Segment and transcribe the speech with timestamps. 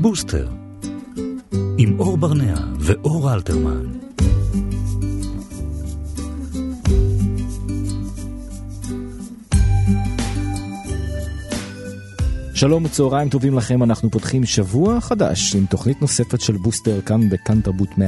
[0.00, 0.48] בוסטר,
[1.78, 3.86] עם אור ברנע ואור אלתרמן.
[12.54, 17.60] שלום וצהריים טובים לכם, אנחנו פותחים שבוע חדש עם תוכנית נוספת של בוסטר כאן בכאן
[17.60, 18.00] תרבות 104.9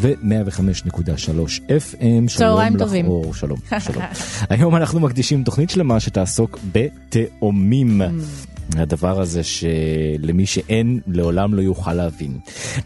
[0.00, 2.36] ו-105.3 FM.
[2.36, 3.06] צהריים טובים.
[3.06, 4.04] אור, שלום, שלום.
[4.50, 8.02] היום אנחנו מקדישים תוכנית שלמה שתעסוק בתאומים.
[8.76, 12.38] הדבר הזה שלמי שאין לעולם לא יוכל להבין.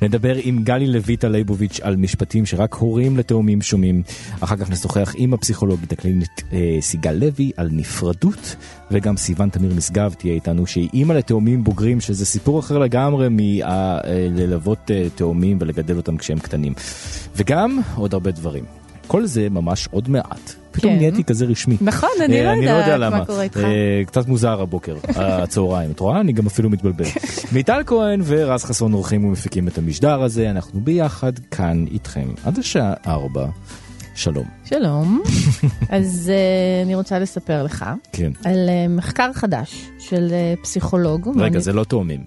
[0.02, 4.02] נדבר עם גלי לויטה ליבוביץ' על משפטים שרק הורים לתאומים שומעים.
[4.40, 8.56] אחר כך נשוחח עם הפסיכולוגית הקלינית אה, סיגל לוי על נפרדות,
[8.90, 14.90] וגם סיון תמיר משגב תהיה איתנו שהיא אימא לתאומים בוגרים, שזה סיפור אחר לגמרי מללוות
[14.90, 16.72] אה, תאומים ולגדל אותם כשהם קטנים.
[17.36, 18.81] וגם עוד הרבה דברים.
[19.12, 20.52] כל זה ממש עוד מעט.
[20.70, 20.98] פתאום כן.
[20.98, 21.76] נהייתי כזה רשמי.
[21.80, 23.18] נכון, אני אה, לא אני לא יודע יודעת למה.
[23.18, 23.56] מה קורה איתך.
[23.64, 25.90] אה, קצת מוזר הבוקר, הצהריים.
[25.90, 26.20] את רואה?
[26.20, 27.04] אני גם אפילו מתבלבל.
[27.52, 32.94] מיטל כהן ורז חסון עורכים ומפיקים את המשדר הזה, אנחנו ביחד כאן איתכם עד השעה
[33.06, 33.46] 4.
[34.14, 34.44] שלום.
[34.64, 35.22] שלום.
[35.88, 38.32] אז אה, אני רוצה לספר לך כן.
[38.44, 41.28] על אה, מחקר חדש של אה, פסיכולוג.
[41.28, 42.20] רגע, ואני- זה לא תאומים.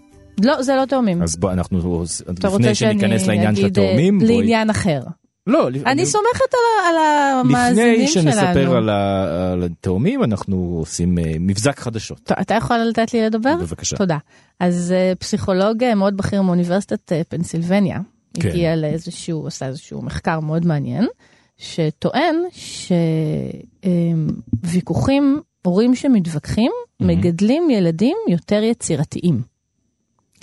[0.44, 1.22] לא, זה לא תאומים.
[1.22, 2.04] אז בוא, אנחנו,
[2.44, 4.38] לפני שניכנס לעניין של התאומים, בואי...
[4.38, 5.00] לעניין אחר.
[5.48, 6.96] לא, אני סומכת על על
[7.40, 8.32] המאזינים לפני שלנו.
[8.32, 12.32] שנספר על התאומים, אנחנו עושים אה, מבזק חדשות.
[12.42, 13.56] אתה יכול לתת לי לדבר?
[13.56, 13.98] בבקשה.
[13.98, 14.18] תודה.
[14.60, 18.00] אז אה, פסיכולוג אה, מאוד בכיר מאוניברסיטת אה, פנסילבניה,
[18.34, 18.50] כן.
[18.50, 21.08] הגיע לאיזשהו, עשה איזשהו מחקר מאוד מעניין,
[21.58, 22.36] שטוען
[24.64, 29.55] שוויכוחים, הורים שמתווכחים, מגדלים ילדים יותר יצירתיים.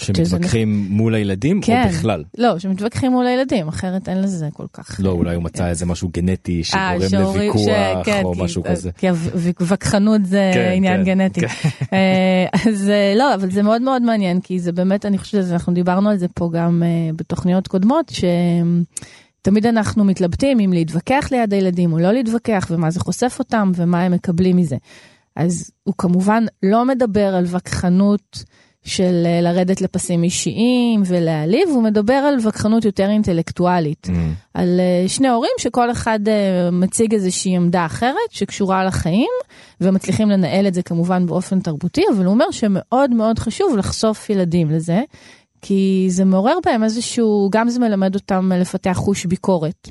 [0.02, 1.88] שמתווכחים מול הילדים או כן.
[1.88, 2.24] בכלל?
[2.38, 4.96] לא, שמתווכחים מול הילדים, אחרת אין לזה כל כך.
[5.02, 8.62] לא, אולי הוא מצא איזה משהו גנטי אה, שגורם לוויכוח ש- כן, או כי- משהו
[8.62, 8.90] כזה.
[8.98, 9.06] כי
[9.60, 11.40] הווכחנות זה כן, עניין כן, גנטי.
[11.92, 15.72] אה, אז אה, לא, אבל זה מאוד מאוד מעניין, כי זה באמת, אני חושבת שאנחנו
[15.74, 18.12] דיברנו על זה פה גם אה, בתוכניות קודמות,
[19.42, 24.02] שתמיד אנחנו מתלבטים אם להתווכח ליד הילדים או לא להתווכח, ומה זה חושף אותם ומה
[24.02, 24.76] הם מקבלים מזה.
[25.36, 28.44] אז הוא כמובן לא מדבר על וכחנות
[28.84, 34.06] של אה, לרדת לפסים אישיים ולהעליב, הוא מדבר על וכחנות יותר אינטלקטואלית.
[34.06, 34.10] Mm.
[34.54, 39.30] על אה, שני הורים שכל אחד אה, מציג איזושהי עמדה אחרת שקשורה לחיים
[39.80, 44.70] ומצליחים לנהל את זה כמובן באופן תרבותי, אבל הוא אומר שמאוד מאוד חשוב לחשוף ילדים
[44.70, 45.00] לזה,
[45.62, 49.88] כי זה מעורר בהם איזשהו, גם זה מלמד אותם לפתח חוש ביקורת.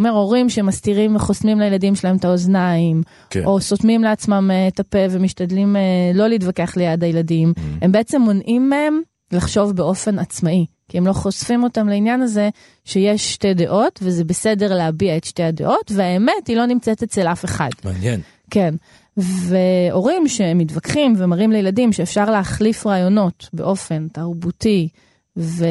[0.00, 3.44] אומר הורים שמסתירים וחוסמים לילדים שלהם את האוזניים, כן.
[3.44, 5.80] או סותמים לעצמם אה, את הפה ומשתדלים אה,
[6.14, 7.52] לא להתווכח ליד הילדים,
[7.82, 9.00] הם בעצם מונעים מהם
[9.32, 10.66] לחשוב באופן עצמאי.
[10.88, 12.48] כי הם לא חושפים אותם לעניין הזה
[12.84, 17.44] שיש שתי דעות, וזה בסדר להביע את שתי הדעות, והאמת היא לא נמצאת אצל אף
[17.44, 17.68] אחד.
[17.84, 18.20] מעניין.
[18.50, 18.74] כן.
[19.16, 24.88] והורים שמתווכחים ומראים לילדים שאפשר להחליף רעיונות באופן תרבותי
[25.36, 25.64] ו...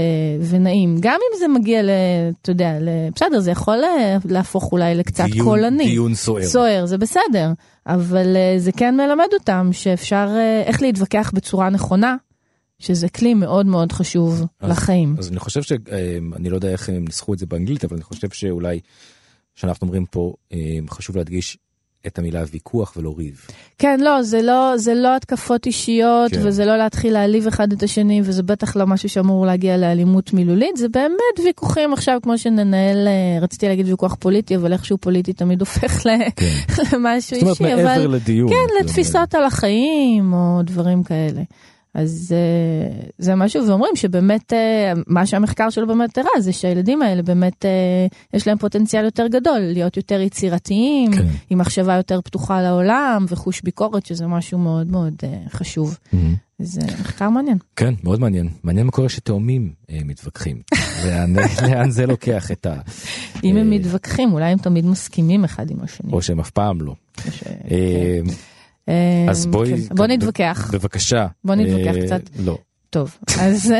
[0.49, 1.89] ונעים, גם אם זה מגיע ל...
[2.41, 2.89] אתה יודע, ל...
[3.15, 3.77] בסדר, זה יכול
[4.25, 5.85] להפוך אולי לקצת דיון- קולני.
[5.85, 6.43] דיון סוער.
[6.45, 7.51] סוער, זה בסדר,
[7.87, 12.15] אבל אה, זה כן מלמד אותם שאפשר אה, איך להתווכח בצורה נכונה,
[12.79, 15.15] שזה כלי מאוד מאוד חשוב אז- לחיים.
[15.19, 15.71] אז אני חושב ש...
[15.71, 15.77] אה,
[16.35, 18.79] אני לא יודע איך הם ניסחו את זה באנגלית, אבל אני חושב שאולי,
[19.55, 20.33] שאנחנו אומרים פה,
[20.89, 21.57] חשוב להדגיש
[22.07, 23.41] את המילה ויכוח ולא ריב.
[23.77, 26.39] כן, לא, זה לא, זה לא התקפות אישיות, כן.
[26.43, 30.77] וזה לא להתחיל להעליב אחד את השני, וזה בטח לא משהו שאמור להגיע לאלימות מילולית,
[30.77, 35.59] זה באמת ויכוחים עכשיו, כמו שננהל, אה, רציתי להגיד ויכוח פוליטי, אבל איכשהו פוליטי תמיד
[35.59, 36.09] הופך ל-
[36.93, 37.45] למשהו כן.
[37.45, 38.49] זאת אומרת, אישי, מעבר אבל לדיון.
[38.49, 38.55] כן,
[38.85, 41.41] לתפיסות על החיים, או דברים כאלה.
[41.93, 47.21] אז אה, זה משהו, ואומרים שבאמת, אה, מה שהמחקר שלו באמת הראה, זה שהילדים האלה
[47.21, 47.69] באמת, אה,
[48.33, 51.25] יש להם פוטנציאל יותר גדול, להיות יותר יצירתיים, כן.
[51.49, 55.13] עם מחשבה יותר פתוחה לעולם, וחוש ביקורת, שזה משהו מאוד מאוד
[55.49, 55.97] חשוב.
[56.13, 56.35] מהמם.
[56.61, 57.57] זה מחקר מעניין.
[57.75, 58.49] כן, מאוד מעניין.
[58.63, 60.61] מעניין מה קורה שתאומים אה, מתווכחים.
[61.05, 61.35] לאן-
[61.67, 62.75] לאן זה לוקח את ה...
[63.43, 66.11] אם הם מתווכחים, אולי הם תמיד מסכימים אחד עם השני.
[66.13, 66.93] או שהם אף פעם לא.
[67.31, 68.19] ש- אה,
[69.29, 69.87] אז בואי...
[69.87, 69.95] כן.
[69.95, 70.71] בוא נתווכח.
[70.73, 71.27] בבקשה.
[71.43, 72.29] בוא נתווכח אה, קצת.
[72.39, 72.57] לא.
[72.89, 73.73] טוב, אז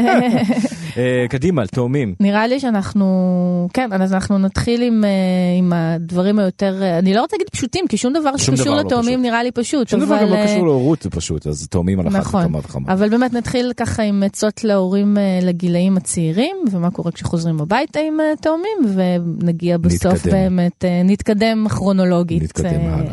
[0.97, 2.15] אה, קדימה, תאומים.
[2.19, 5.09] נראה לי שאנחנו, כן, אז אנחנו נתחיל עם, אה,
[5.57, 9.21] עם הדברים היותר, אני לא רוצה להגיד פשוטים, כי שום דבר שקשור לא לתאומים.
[9.21, 9.88] נראה לי פשוט.
[9.88, 12.94] שום דבר גם לא קשור להורות זה פשוט, אז תאומים על אחת נכון, וכמה וכמה.
[12.94, 18.77] אבל באמת נתחיל ככה עם עצות להורים לגילאים הצעירים, ומה קורה כשחוזרים הביתה עם תאומים,
[18.95, 20.27] ונגיע בסוף.
[20.27, 22.59] באמת, נתקדם כרונולוגית.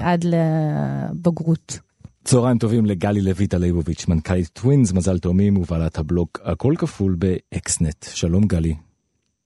[0.00, 1.85] עד לבגרות.
[2.26, 8.02] צהריים טובים לגלי לויטה ליבוביץ', מנכ"לית Twins, מזל תאומים ובעלת הבלוג הכל כפול ב Xnet.
[8.02, 8.74] שלום גלי.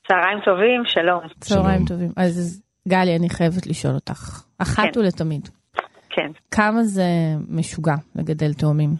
[0.09, 1.21] צהריים טובים, שלום.
[1.41, 2.09] צהריים טובים.
[2.17, 5.01] אז גלי, אני חייבת לשאול אותך, אחת כן.
[5.01, 5.49] ולתמיד,
[6.11, 6.31] כן.
[6.51, 7.09] כמה זה
[7.49, 8.91] משוגע לגדל תאומים?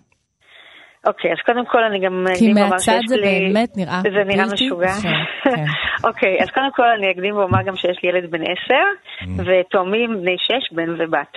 [1.07, 3.53] אוקיי, אז קודם כל אני גם כי מהצד זה לי...
[3.53, 4.95] באמת נראה זה נראה משוגע.
[5.45, 5.65] כן.
[6.05, 8.85] אוקיי, אז קודם כל אני אקדים ואומר גם שיש לי ילד בן עשר,
[9.21, 9.43] mm.
[9.47, 11.33] ותאומים בני שש, בן ובת.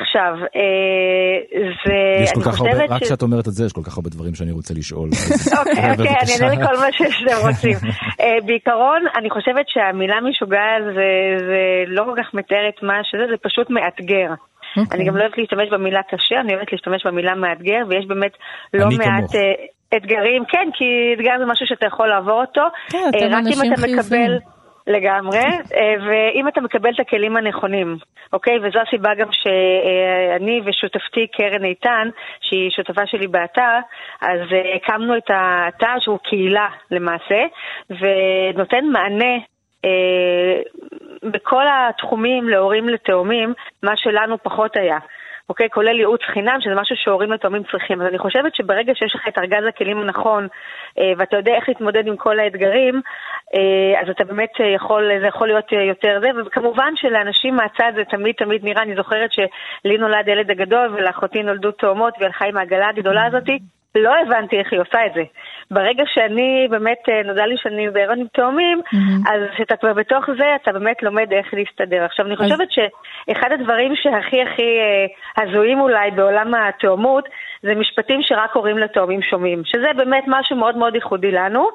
[0.00, 4.34] עכשיו, אה, כל כך הרבה, רק כשאת אומרת את זה, יש כל כך הרבה דברים
[4.34, 5.08] שאני רוצה לשאול.
[5.58, 7.78] אוקיי, אוקיי, אני אענה לכל מה שאתם רוצים.
[8.20, 11.08] אה, בעיקרון, אני חושבת שהמילה משוגע זה
[11.86, 14.30] לא כל כך מתאר את מה שזה, זה פשוט מאתגר.
[14.32, 14.80] Okay.
[14.80, 14.98] אוקיי.
[14.98, 18.32] אני גם לא אוהבת להשתמש במילה קשה, אני אוהבת להשתמש במילה מאתגר, ויש באמת
[18.74, 22.62] לא מעט uh, אתגרים, כן, כי אתגר זה משהו שאתה יכול לעבור אותו.
[22.88, 24.30] כן, אתם אנשים חיובים.
[24.86, 25.38] לגמרי,
[25.74, 27.96] אה, ואם אתה מקבל את הכלים הנכונים,
[28.32, 28.58] אוקיי?
[28.58, 32.08] וזו הסיבה גם שאני ושותפתי קרן איתן,
[32.40, 33.78] שהיא שותפה שלי באתר,
[34.20, 37.44] אז אה, הקמנו את האתר שהוא קהילה למעשה,
[37.90, 39.34] ונותן מענה
[39.84, 40.60] אה,
[41.22, 44.98] בכל התחומים להורים לתאומים, מה שלנו פחות היה.
[45.48, 45.70] אוקיי?
[45.70, 48.00] כולל ייעוץ חינם, שזה משהו שהורים לתאומים צריכים.
[48.02, 50.48] אז אני חושבת שברגע שיש לך את ארגז הכלים הנכון,
[50.98, 53.00] אה, ואתה יודע איך להתמודד עם כל האתגרים,
[53.54, 58.34] אה, אז אתה באמת יכול, זה יכול להיות יותר זה, וכמובן שלאנשים מהצד זה תמיד
[58.34, 62.88] תמיד נראה, אני זוכרת שלי נולד ילד הגדול ולאחותי נולדו תאומות והיא הלכה עם העגלה
[62.88, 63.58] הגדולה הזאתי.
[63.94, 65.22] לא הבנתי איך היא עושה את זה.
[65.70, 69.32] ברגע שאני, באמת, אה, נודע לי שאני בהיריון עם תאומים, mm-hmm.
[69.32, 72.04] אז כשאתה כבר בתוך זה, אתה באמת לומד איך להסתדר.
[72.04, 72.86] עכשיו, אני חושבת אז...
[73.28, 77.28] שאחד הדברים שהכי הכי אה, הזויים אולי בעולם התאומות,
[77.62, 81.68] זה משפטים שרק הורים לתאומים שומעים, שזה באמת משהו מאוד מאוד ייחודי לנו.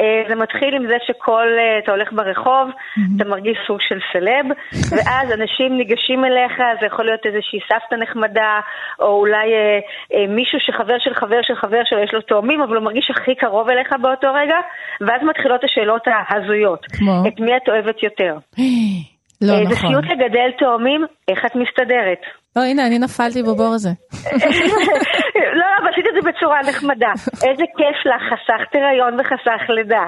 [0.00, 2.68] אה, זה מתחיל עם זה שכל, אה, אתה הולך ברחוב.
[3.16, 4.46] אתה מרגיש סוג של סלב,
[4.90, 8.60] ואז אנשים ניגשים אליך, זה יכול להיות איזושהי סבתא נחמדה,
[9.00, 9.78] או אולי אה,
[10.14, 13.34] אה, מישהו שחבר של חבר של חבר שלו, יש לו תאומים, אבל הוא מרגיש הכי
[13.34, 14.56] קרוב אליך באותו רגע,
[15.00, 16.86] ואז מתחילות השאלות ההזויות.
[16.86, 17.22] כמו?
[17.28, 18.36] את מי את אוהבת יותר?
[19.42, 19.74] לא נכון.
[19.74, 22.22] זה סיוט לגדל תאומים, איך את מסתדרת?
[22.56, 23.90] לא, הנה, אני נפלתי בבור הזה.
[25.60, 27.12] לא, אבל עשית את זה בצורה נחמדה.
[27.48, 30.06] איזה כיף לך, חסכת הריון וחסך לידה.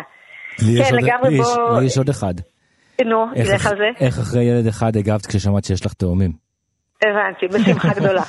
[0.58, 1.80] כן, לגמרי בוא...
[1.80, 2.34] לי יש עוד אחד.
[3.04, 4.04] נו, נלך על זה.
[4.04, 6.32] איך אחרי ילד אחד הגבת כששמעת שיש לך תאומים?
[7.02, 8.22] הבנתי, בשמחה גדולה.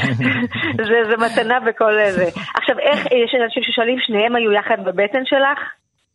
[0.88, 2.24] זה, זה מתנה בכל זה.
[2.54, 5.58] עכשיו, איך, יש אנשים ששואלים, שניהם היו יחד בבטן שלך?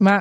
[0.01, 0.17] מה?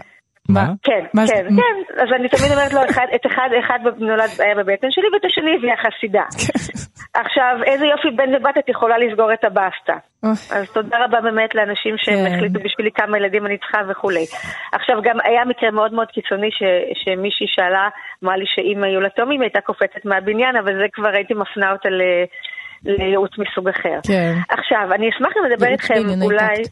[0.49, 0.67] מה?
[0.83, 1.63] כן, מה כן, זה...
[1.63, 5.25] כן, אז אני תמיד אומרת לו, אחד, את אחד, אחד נולד היה בבטן שלי ואת
[5.25, 6.25] השני הביאה חסידה.
[7.23, 9.97] עכשיו, איזה יופי בן ובת את יכולה לסגור את הבסטה.
[10.23, 12.35] אז תודה רבה באמת לאנשים שהם כן.
[12.35, 14.25] החליטו בשבילי כמה ילדים אני צריכה וכולי.
[14.73, 16.63] עכשיו, גם היה מקרה מאוד מאוד קיצוני ש,
[17.05, 17.89] שמישהי שאלה,
[18.25, 21.89] אמרה לי שאם היו לה תאומים הייתה קופצת מהבניין, אבל זה כבר הייתי מפנה אותה
[21.89, 22.03] ל...
[22.85, 23.99] לייעוץ מסוג אחר.
[24.07, 24.35] כן.
[24.49, 26.63] עכשיו, אני אשמח לדבר איתכם אולי...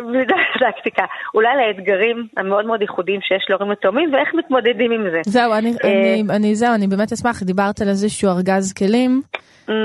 [0.64, 1.02] טקטיקה,
[1.34, 5.20] אולי לאתגרים המאוד מאוד ייחודיים שיש להורים לתאומים ואיך מתמודדים עם זה.
[5.26, 9.22] זהו, אני, אה, אני, אני, זהו, אני באמת אשמח, דיברת על איזשהו ארגז כלים.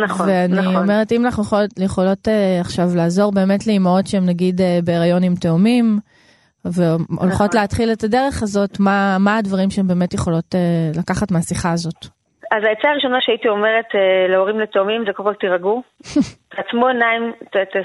[0.06, 0.76] נכון, ואני נכון.
[0.76, 2.32] אומרת, אם אנחנו יכולות, יכולות uh,
[2.62, 6.00] עכשיו לעזור באמת לאמהות שהן נגיד uh, בהיריון עם תאומים,
[6.66, 7.48] והולכות נכון.
[7.54, 10.56] להתחיל את הדרך הזאת, מה, מה הדברים שהן באמת יכולות
[10.96, 12.21] לקחת מהשיחה הזאת?
[12.52, 15.84] אז העצה הראשונה שהייתי אומרת אה, להורים לתאומים זה קודם כל תירגעו.
[16.56, 17.32] תעצמו עיניים,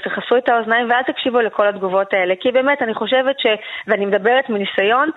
[0.03, 2.33] תכסו את האוזניים ואל תקשיבו לכל התגובות האלה.
[2.39, 3.45] כי באמת, אני חושבת ש...
[3.87, 5.09] ואני מדברת מניסיון,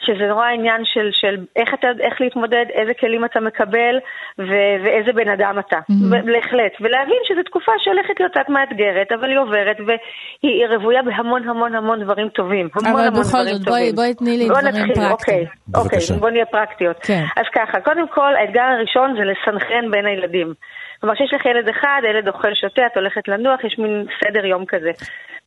[0.00, 3.94] שזה נורא עניין של, של איך, אתה, איך להתמודד, איזה כלים אתה מקבל
[4.38, 4.52] ו,
[4.84, 5.76] ואיזה בן אדם אתה.
[5.76, 6.26] Mm-hmm.
[6.26, 6.72] בהחלט.
[6.80, 12.02] ולהבין שזו תקופה שהולכת להיות קצת מאתגרת, אבל היא עוברת והיא רוויה בהמון המון המון
[12.04, 12.68] דברים טובים.
[12.74, 13.76] המון המון דברים טובים.
[13.76, 15.10] אבל בכל זאת, בואי תני לי דברים פרקטיים.
[15.10, 16.96] אוקיי, אוקיי, בואי נהיה פרקטיות.
[17.02, 17.24] כן.
[17.36, 20.54] אז ככה, קודם כל, האתגר הראשון זה לסנכרן בין הילדים.
[21.00, 24.64] כלומר, כשיש לך ילד אחד, הילד אוכל שותה, את הולכת לנוח, יש מין סדר יום
[24.66, 24.90] כזה.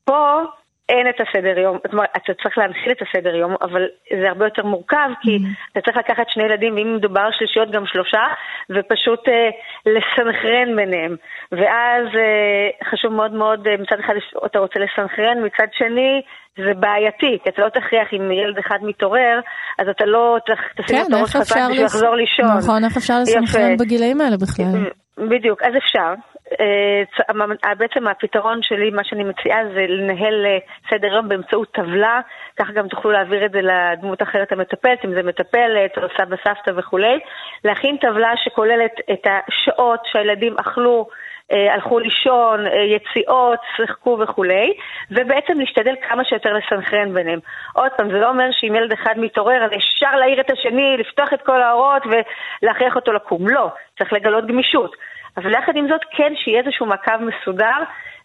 [0.05, 0.41] פה
[0.89, 3.83] אין את הסדר יום, זאת אומרת, אתה צריך להנחיל את הסדר יום, אבל
[4.21, 5.71] זה הרבה יותר מורכב, כי mm-hmm.
[5.71, 8.23] אתה צריך לקחת שני ילדים, ואם מדובר על שלישיות גם שלושה,
[8.69, 9.49] ופשוט אה,
[9.85, 11.15] לסנכרן ביניהם.
[11.51, 14.13] ואז אה, חשוב מאוד מאוד, אה, מצד אחד
[14.45, 16.21] אתה רוצה לסנכרן, מצד שני
[16.57, 19.39] זה בעייתי, כי אתה לא תכריח אם ילד אחד מתעורר,
[19.79, 20.37] אז אתה לא
[20.77, 22.57] תשים כן, אותו ראש חזק בשביל לחזור לישון.
[22.57, 24.73] נכון, איך אפשר לסנכרן בגילאים האלה בכלל?
[25.17, 26.13] בדיוק, אז אפשר.
[26.59, 30.57] אה, בעצם הפתרון שלי, מה שאני מציעה זה לנהל אה,
[30.89, 32.21] סדר יום באמצעות טבלה,
[32.59, 36.71] ככה גם תוכלו להעביר את זה לדמות אחרת המטפלת, אם זה מטפלת או סבא סבתא
[36.75, 37.19] וכולי.
[37.63, 41.07] להכין טבלה שכוללת את השעות שהילדים אכלו,
[41.51, 42.65] אה, הלכו לישון,
[42.95, 44.73] יציאות, שיחקו וכולי,
[45.11, 47.39] ובעצם להשתדל כמה שיותר לסנכרן ביניהם.
[47.73, 51.33] עוד פעם, זה לא אומר שאם ילד אחד מתעורר, אז אפשר להעיר את השני, לפתוח
[51.33, 53.47] את כל האורות ולהכריח אותו לקום.
[53.47, 53.67] לא,
[53.97, 54.95] צריך לגלות גמישות.
[55.37, 57.77] אבל יחד עם זאת כן שיהיה איזשהו מעקב מסודר,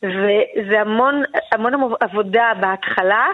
[0.03, 1.23] וזה המון,
[1.53, 3.27] המון עבודה בהתחלה,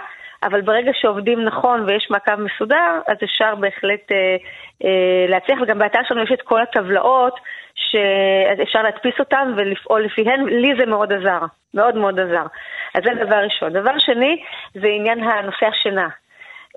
[0.43, 4.37] אבל ברגע שעובדים נכון ויש מעקב מסודר, אז אפשר בהחלט אה,
[4.85, 7.41] אה, להצליח, וגם באתר שלנו יש את כל הטבלאות
[7.75, 11.41] שאפשר להדפיס אותן ולפעול לפיהן, לי זה מאוד עזר,
[11.75, 12.47] מאוד מאוד עזר.
[12.95, 13.73] אז זה דבר ראשון.
[13.73, 14.43] דבר שני,
[14.75, 16.09] זה עניין הנושא השינה.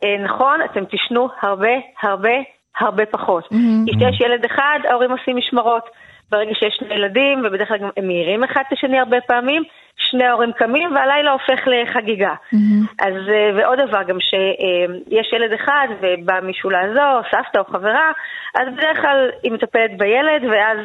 [0.04, 1.74] אה, נכון, אתם תשנו הרבה,
[2.04, 2.34] הרבה,
[2.80, 3.44] הרבה פחות.
[3.46, 3.98] Mm-hmm.
[3.98, 5.90] כשיש ילד אחד, ההורים עושים משמרות.
[6.36, 9.64] ברגע שיש שני ילדים, ובדרך כלל הם מעירים אחד את השני הרבה פעמים,
[9.98, 12.34] שני ההורים קמים והלילה הופך לחגיגה.
[12.34, 13.06] Mm-hmm.
[13.08, 18.12] אז, אה, ועוד דבר, גם שיש ילד אחד ובא מישהו לעזור, סבתא או חברה,
[18.56, 20.78] אז בדרך כלל היא מטפלת בילד, ואז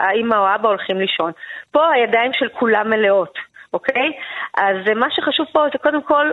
[0.00, 1.32] האימא או האבא הולכים לישון.
[1.70, 3.34] פה הידיים של כולם מלאות,
[3.72, 4.12] אוקיי?
[4.56, 6.30] אז מה שחשוב פה זה קודם כל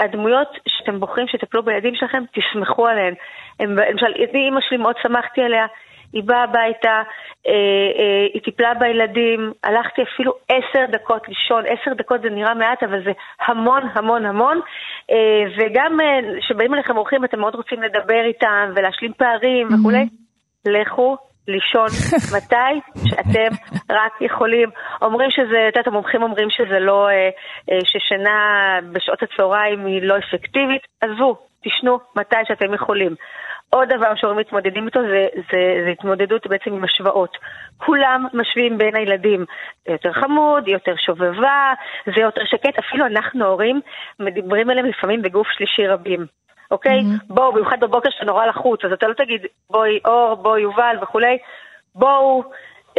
[0.00, 3.14] הדמויות שאתם בוחרים שטפלו בילדים שלכם, תסמכו עליהן.
[3.60, 5.66] למשל, אימא שלי מאוד שמחתי עליה,
[6.12, 7.02] היא באה הביתה,
[7.46, 7.52] אה,
[7.98, 13.04] אה, היא טיפלה בילדים, הלכתי אפילו עשר דקות לישון, עשר דקות זה נראה מעט, אבל
[13.04, 13.10] זה
[13.46, 14.60] המון המון המון,
[15.10, 15.98] אה, וגם
[16.40, 20.08] כשבאים אה, אליכם אורחים אתם מאוד רוצים לדבר איתם ולהשלים פערים וכולי,
[20.66, 21.16] לכו
[21.48, 21.88] לישון.
[22.36, 23.54] מתי שאתם
[23.90, 24.70] רק יכולים.
[25.02, 27.08] אומרים שזה, את יודעת, המומחים אומרים שזה לא,
[27.84, 33.14] ששינה בשעות הצהריים היא לא אפקטיבית, עזבו, תשנו מתי שאתם יכולים.
[33.70, 37.36] עוד דבר שהורים מתמודדים איתו זה, זה, זה התמודדות בעצם עם השוואות.
[37.76, 39.44] כולם משווים בין הילדים.
[39.86, 41.72] זה יותר חמוד, יותר שובבה,
[42.06, 42.78] זה יותר שקט.
[42.78, 43.80] אפילו אנחנו ההורים
[44.20, 46.26] מדברים עליהם לפעמים בגוף שלישי רבים.
[46.70, 47.00] אוקיי?
[47.00, 47.34] Mm-hmm.
[47.34, 51.38] בואו, במיוחד בבוקר שאתה נורא לחוץ, אז אתה לא תגיד בואי אור, בואי יובל וכולי.
[51.94, 52.42] בואו,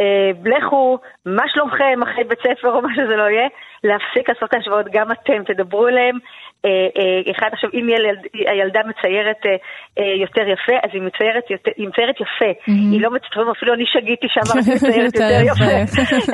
[0.00, 3.48] אה, לכו, מה שלומכם אחרי בית ספר או מה שזה לא יהיה,
[3.84, 6.18] להפסיק לעשות את ההשוואות, גם אתם, תדברו אליהם.
[6.64, 8.18] אה, אה, אחד עכשיו, אם ילד,
[8.52, 12.50] הילדה מציירת אה, יותר יפה, אז היא מציירת, יותר, היא מציירת יפה.
[12.60, 12.92] Mm-hmm.
[12.92, 15.70] היא לא מציירת, אפילו אני שגיתי שם, רק מציירת יותר יפה.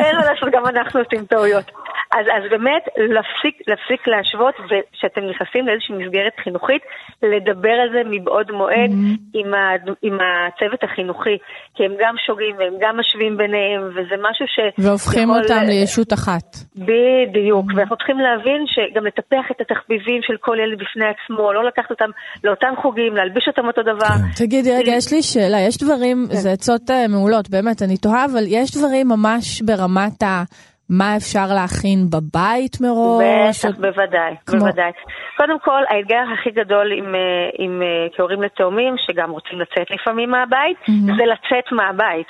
[0.05, 1.71] אין מה לעשות, גם אנחנו עושים טעויות.
[2.19, 6.83] אז, אז באמת, להפסיק, להפסיק להשוות, וכשאתם נכנסים לאיזושהי מסגרת חינוכית,
[7.23, 9.39] לדבר על זה מבעוד מועד mm-hmm.
[9.39, 9.61] עם, ה,
[10.03, 11.37] עם הצוות החינוכי.
[11.75, 14.57] כי הם גם שוגים והם גם משווים ביניהם, וזה משהו ש...
[14.79, 15.43] והופכים יכול...
[15.43, 16.49] אותם לישות אחת.
[16.77, 17.77] בדיוק, mm-hmm.
[17.77, 22.11] ואנחנו צריכים להבין שגם לטפח את התחביבים של כל ילד בפני עצמו, לא לקחת אותם
[22.45, 24.15] לאותם חוגים, להלביש אותם אותו דבר.
[24.17, 24.45] כן.
[24.45, 26.37] תגידי, רגע, יש לי שאלה, יש דברים, כן.
[26.37, 30.45] זה עצות אה, מעולות, באמת, אני תוהה, אבל יש דברים ממש ברמת ה...
[30.91, 33.65] מה אפשר להכין בבית מראש?
[33.65, 34.61] בטח, בוודאי, כמו...
[34.61, 34.91] בוודאי.
[35.37, 37.21] קודם כל, האתגר הכי גדול עם, אה,
[37.59, 41.17] עם, אה, כהורים לתאומים, שגם רוצים לצאת לפעמים מהבית, mm-hmm.
[41.17, 42.27] זה לצאת מהבית.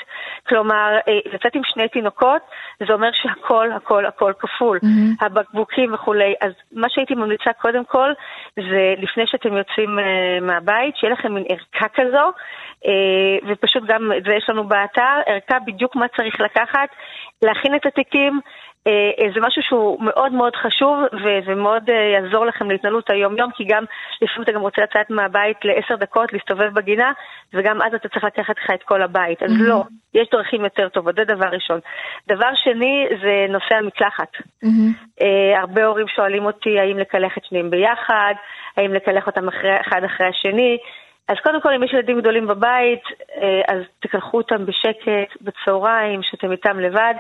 [0.49, 2.43] כלומר, אה, לצאת עם שני תינוקות,
[2.87, 4.79] זה אומר שהכל, הכל, הכל כפול.
[4.83, 5.25] Mm-hmm.
[5.25, 6.35] הבקבוקים וכולי.
[6.41, 8.13] אז מה שהייתי ממליצה קודם כל,
[8.57, 9.99] זה לפני שאתם יוצאים
[10.43, 12.33] מהבית, שיהיה לכם מין ערכה כזו,
[13.49, 16.88] ופשוט גם את זה יש לנו באתר, ערכה בדיוק מה צריך לקחת,
[17.43, 18.40] להכין את התיקים,
[18.87, 20.99] אה, אה, זה משהו שהוא מאוד מאוד חשוב
[21.47, 23.85] ומאוד אה, יעזור לכם להתנהלות היום-יום, כי גם
[24.23, 27.12] לפעמים אתה גם רוצה לצאת מהבית לעשר דקות, להסתובב בגינה,
[27.55, 29.43] וגם אז אתה צריך לקחת לך את כל הבית.
[29.43, 29.83] אז לא,
[30.14, 31.81] יש דרכים יותר טובות, זה דבר ראשון.
[32.28, 34.33] דבר שני זה נושא המקלחת.
[35.57, 38.35] הרבה הורים שואלים אותי האם לקלח את שניהם ביחד,
[38.76, 40.78] האם לקלח אותם אחרי, אחד אחרי השני.
[41.28, 43.02] אז קודם כל, אם יש ילדים גדולים בבית,
[43.68, 47.14] אז תקלחו אותם בשקט, בצהריים, שאתם איתם לבד.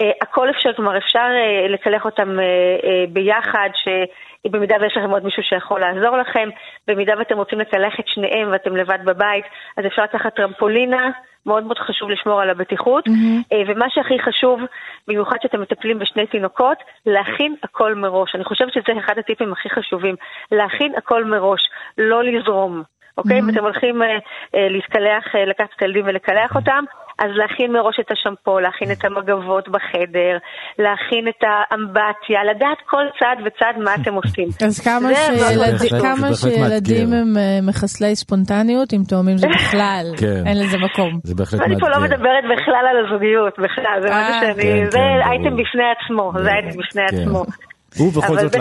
[0.00, 5.42] אה, הכל אפשר, כלומר אפשר אה, לקלח אותם אה, ביחד, שבמידה ויש לכם עוד מישהו
[5.42, 6.48] שיכול לעזור לכם,
[6.88, 9.44] במידה ואתם רוצים לקלח את שניהם ואתם לבד בבית,
[9.76, 11.10] אז אפשר לקחת טרמפולינה,
[11.46, 13.54] מאוד מאוד חשוב לשמור על הבטיחות, mm-hmm.
[13.66, 14.60] ומה שהכי חשוב,
[15.08, 18.34] במיוחד שאתם מטפלים בשני תינוקות, להכין הכל מראש.
[18.34, 20.14] אני חושבת שזה אחד הטיפים הכי חשובים,
[20.52, 21.60] להכין הכל מראש,
[21.98, 22.82] לא לזרום.
[23.18, 23.38] אוקיי?
[23.38, 24.06] אם אתם הולכים אה,
[24.54, 26.82] אה, להתקלח, אה, לקחת את הילדים ולקלח אותם,
[27.18, 30.34] אז להכין מראש את השמפו, להכין את המגבות בחדר,
[30.78, 34.48] להכין את האמבטיה, לדעת כל צעד וצעד מה אתם עושים.
[34.68, 37.30] אז כמה, שילד, כמה שילדים הם
[37.68, 40.42] מחסלי ספונטניות, אם תאומים זה בכלל, כן.
[40.46, 41.20] אין לזה מקום.
[41.22, 41.74] זה בהחלט מאתגר.
[41.74, 45.56] אני פה לא מדברת בכלל על הזוגיות, בכלל, זה משהו שאני, כן, זה כן, אייטם
[45.60, 47.44] בפני עצמו, זה אייטם בפני עצמו.
[48.00, 48.54] ובכל זאת,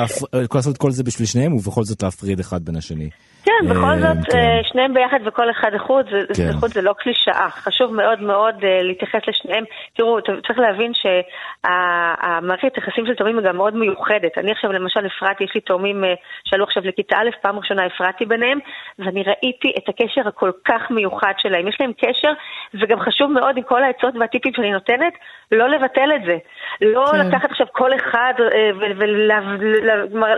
[0.55, 3.09] לעשות כל זה בשביל שניהם, ובכל זאת להפריד אחד בין השני.
[3.45, 4.37] כן, בכל אה, זאת, כן.
[4.37, 6.67] אה, שניהם ביחד וכל אחד לחוד, זה, כן.
[6.67, 7.49] זה לא קלישאה.
[7.49, 9.63] חשוב מאוד מאוד uh, להתייחס לשניהם.
[9.93, 14.37] תראו, צריך להבין שהמערכת היחסים של תאומים היא גם מאוד מיוחדת.
[14.37, 16.03] אני עכשיו למשל הפרעתי, יש לי תאומים
[16.45, 18.59] שעלו עכשיו לכיתה א', פעם ראשונה הפרעתי ביניהם,
[18.99, 21.67] ואני ראיתי את הקשר הכל כך מיוחד שלהם.
[21.67, 22.31] יש להם קשר,
[22.73, 25.13] וגם חשוב מאוד עם כל העצות והטיפים שאני נותנת,
[25.51, 26.37] לא לבטל את זה.
[26.81, 27.27] לא כן.
[27.27, 28.33] לקחת עכשיו כל אחד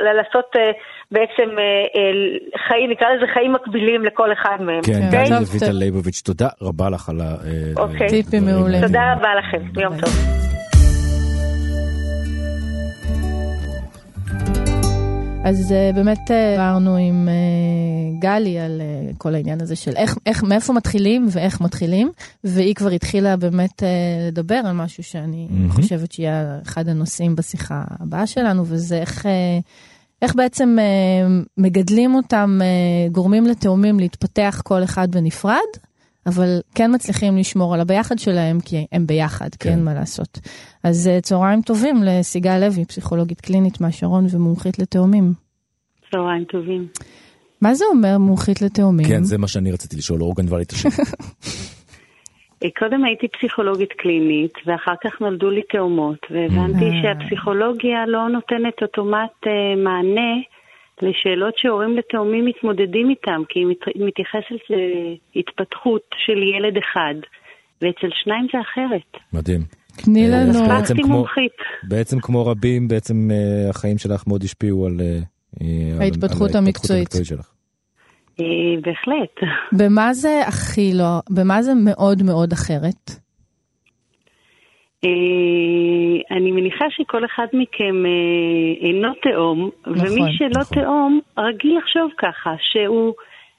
[0.03, 0.55] ולעשות
[1.11, 1.49] בעצם
[2.67, 4.81] חיים, נקרא לזה חיים מקבילים לכל אחד מהם.
[4.83, 5.33] כן, גיא כן.
[5.33, 7.35] לויטה ליבוביץ', תודה רבה לך על ה...
[7.77, 8.09] אוקיי.
[8.09, 8.81] טיפים מעולים.
[8.81, 10.37] תודה רבה לכם, יום טוב.
[15.45, 20.17] אז uh, באמת uh, דיברנו עם uh, גלי על uh, כל העניין הזה של איך,
[20.25, 22.11] איך, מאיפה מתחילים ואיך מתחילים,
[22.43, 23.85] והיא כבר התחילה באמת uh,
[24.27, 25.71] לדבר על משהו שאני mm-hmm.
[25.71, 29.29] חושבת שיהיה אחד הנושאים בשיחה הבאה שלנו, וזה איך, uh,
[30.21, 35.57] איך בעצם uh, מגדלים אותם, uh, גורמים לתאומים להתפתח כל אחד בנפרד,
[36.25, 40.39] אבל כן מצליחים לשמור על הביחד שלהם, כי הם ביחד, כן, כי אין מה לעשות.
[40.83, 45.33] אז uh, צהריים טובים לסיגל לוי, פסיכולוגית קלינית מהשרון ומומחית לתאומים.
[46.11, 46.87] צהריים טובים.
[47.61, 49.07] מה זה אומר מומחית לתאומים?
[49.07, 50.89] כן, זה מה שאני רציתי לשאול, אורגן גנבה לי את השם.
[52.79, 57.01] קודם הייתי פסיכולוגית קלינית, ואחר כך נולדו לי תאומות, והבנתי mm.
[57.01, 59.49] שהפסיכולוגיה לא נותנת אוטומט uh,
[59.83, 60.31] מענה
[61.01, 64.63] לשאלות שהורים לתאומים מתמודדים איתם, כי היא מתייחסת
[65.35, 67.15] להתפתחות של ילד אחד,
[67.81, 69.23] ואצל שניים זה אחרת.
[69.33, 69.61] מדהים.
[70.03, 70.67] תני אה, לנו...
[70.67, 71.25] בעצם כמו,
[71.83, 75.63] בעצם כמו רבים, בעצם uh, החיים שלך מאוד השפיעו על, uh,
[76.01, 76.55] ההתפתחות.
[76.55, 77.56] המקצועית שלך.
[78.81, 79.49] בהחלט.
[79.71, 83.27] במה זה הכי לא, במה זה מאוד מאוד אחרת?
[85.05, 90.83] אה, אני מניחה שכל אחד מכם אה, אינו תאום, נכון, ומי שלא נכון.
[90.83, 93.13] תאום רגיל לחשוב ככה, שהוא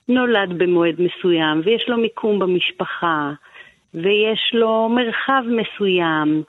[0.09, 3.33] נולד במועד מסוים, ויש לו מיקום במשפחה,
[3.95, 6.43] ויש לו מרחב מסוים,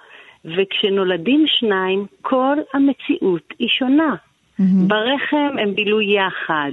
[0.46, 4.16] וכשנולדים שניים, כל המציאות היא שונה.
[4.16, 4.88] Mm-hmm.
[4.88, 6.72] ברחם הם בילו יחד.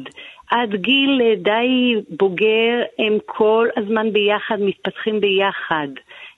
[0.50, 5.88] עד גיל די בוגר הם כל הזמן ביחד, מתפתחים ביחד.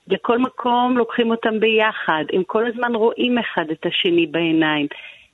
[0.07, 4.87] לכל מקום לוקחים אותם ביחד, הם כל הזמן רואים אחד את השני בעיניים.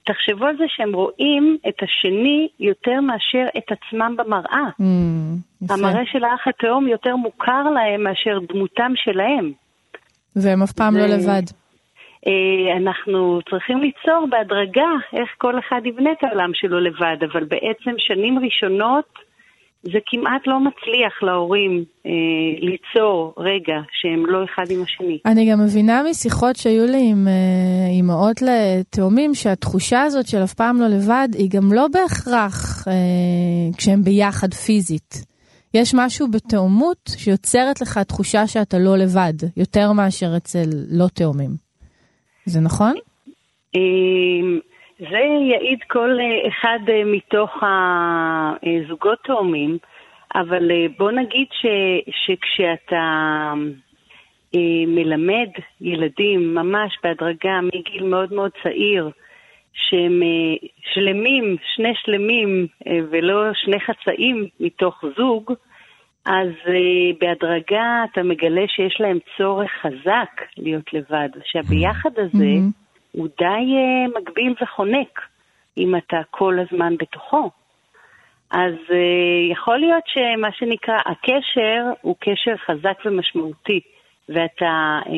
[0.05, 4.69] תחשבו על זה שהם רואים את השני יותר מאשר את עצמם במראה.
[4.79, 9.51] Mm, המראה של האח התאום יותר מוכר להם מאשר דמותם שלהם.
[10.35, 11.07] והם אף פעם לא ו...
[11.07, 11.43] לא לבד.
[12.27, 17.91] אה, אנחנו צריכים ליצור בהדרגה איך כל אחד יבנה את העולם שלו לבד, אבל בעצם
[17.97, 19.05] שנים ראשונות
[19.85, 22.11] זה כמעט לא מצליח להורים אה,
[22.59, 25.19] ליצור רגע שהם לא אחד עם השני.
[25.25, 30.81] אני גם מבינה משיחות שהיו לי עם אה, אימהות לתאומים שהתחושה הזאת של אף פעם
[30.81, 32.93] לא לבד היא גם לא בהכרח אה,
[33.77, 35.25] כשהם ביחד פיזית.
[35.73, 41.64] יש משהו בתאומות שיוצרת לך תחושה שאתה לא לבד, יותר מאשר אצל לא תאומים.
[42.45, 42.93] זה נכון?
[43.75, 44.59] אה,
[44.99, 45.17] זה
[45.51, 49.77] יעיד כל אה, אחד אה, מתוך הזוגות תאומים,
[50.35, 51.65] אבל אה, בוא נגיד ש,
[52.25, 53.53] שכשאתה
[54.87, 55.49] מלמד
[55.81, 59.09] ילדים ממש בהדרגה מגיל מאוד מאוד צעיר,
[59.73, 60.21] שהם
[60.93, 62.67] שלמים, שני שלמים
[63.11, 65.53] ולא שני חצאים מתוך זוג,
[66.25, 66.49] אז
[67.19, 72.85] בהדרגה אתה מגלה שיש להם צורך חזק להיות לבד, שהביחד הזה mm-hmm.
[73.11, 75.21] הוא די uh, מגביל וחונק,
[75.77, 77.49] אם אתה כל הזמן בתוכו.
[78.51, 83.79] אז uh, יכול להיות שמה שנקרא, הקשר הוא קשר חזק ומשמעותי,
[84.29, 85.09] ואתה uh,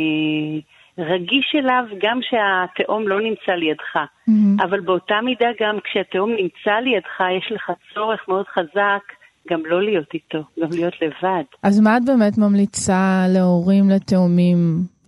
[0.98, 3.96] רגיש אליו גם כשהתאום לא נמצא לידך.
[3.96, 4.64] Mm-hmm.
[4.64, 9.17] אבל באותה מידה גם כשהתאום נמצא לידך, יש לך צורך מאוד חזק
[9.50, 11.44] גם לא להיות איתו, גם להיות לבד.
[11.64, 14.58] אז מה את באמת ממליצה להורים לתאומים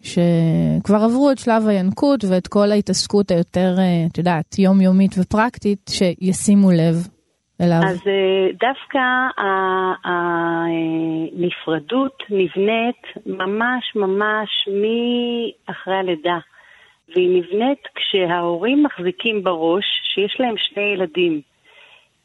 [0.01, 6.71] שכבר עברו את שלב הינקות ואת כל ההתעסקות היותר, אה, את יודעת, יומיומית ופרקטית, שישימו
[6.71, 6.95] לב
[7.61, 7.79] אליו.
[7.89, 8.99] אז אה, דווקא
[11.33, 16.37] הנפרדות נבנית ממש ממש מאחרי הלידה.
[17.15, 21.41] והיא נבנית כשההורים מחזיקים בראש שיש להם שני ילדים.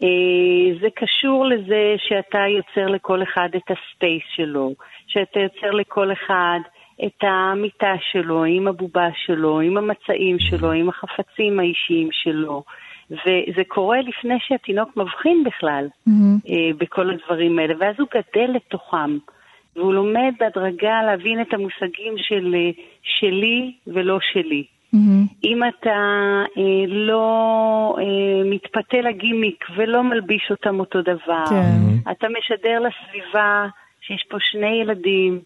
[0.04, 4.72] אה, זה קשור לזה שאתה יוצר לכל אחד את הספייס שלו,
[5.06, 6.58] שאתה יוצר לכל אחד
[7.06, 12.62] את המיטה שלו, עם הבובה שלו, עם המצעים שלו, עם החפצים האישיים שלו.
[13.10, 16.50] וזה קורה לפני שהתינוק מבחין בכלל mm-hmm.
[16.50, 19.18] אה, בכל הדברים האלה, ואז הוא גדל לתוכם,
[19.76, 22.70] והוא לומד בהדרגה להבין את המושגים של אה,
[23.02, 24.64] שלי ולא שלי.
[24.94, 25.34] Mm-hmm.
[25.44, 26.00] אם אתה
[26.58, 31.54] אה, לא אה, מתפתה לגימיק ולא מלביש אותם אותו דבר, כן.
[31.54, 32.10] Mm-hmm.
[32.10, 33.66] אתה משדר לסביבה
[34.00, 35.40] שיש פה שני ילדים,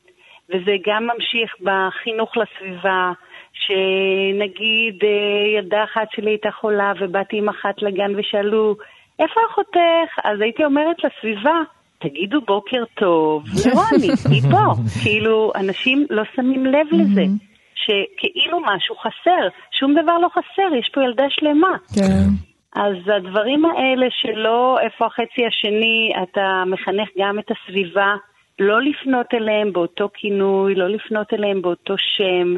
[0.48, 3.12] וזה גם ממשיך בחינוך לסביבה,
[3.52, 8.76] שנגיד אה, ילדה אחת שלי הייתה חולה ובאתי עם אחת לגן ושאלו,
[9.18, 10.18] איפה אחותך?
[10.24, 11.60] אז הייתי אומרת לסביבה,
[11.98, 14.74] תגידו בוקר טוב לרוני, היא פה.
[15.02, 17.47] כאילו, אנשים לא שמים לב לזה.
[17.84, 21.76] שכאילו משהו חסר, שום דבר לא חסר, יש פה ילדה שלמה.
[21.94, 22.48] כן.
[22.74, 28.14] אז הדברים האלה שלא איפה החצי השני, אתה מחנך גם את הסביבה,
[28.58, 32.54] לא לפנות אליהם באותו כינוי, לא לפנות אליהם באותו שם,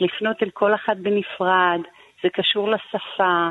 [0.00, 1.80] לפנות אל כל אחד בנפרד,
[2.22, 3.48] זה קשור לשפה,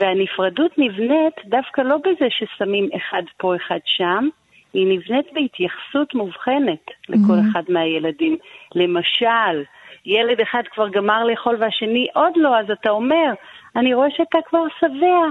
[0.00, 4.28] והנפרדות נבנית דווקא לא בזה ששמים אחד פה, אחד שם,
[4.74, 7.50] היא נבנית בהתייחסות מובחנת לכל Mhm.
[7.52, 8.36] אחד מהילדים.
[8.74, 9.62] למשל,
[10.06, 13.32] ילד אחד כבר גמר לאכול והשני עוד לא, אז אתה אומר,
[13.76, 15.26] אני רואה שאתה כבר שבע.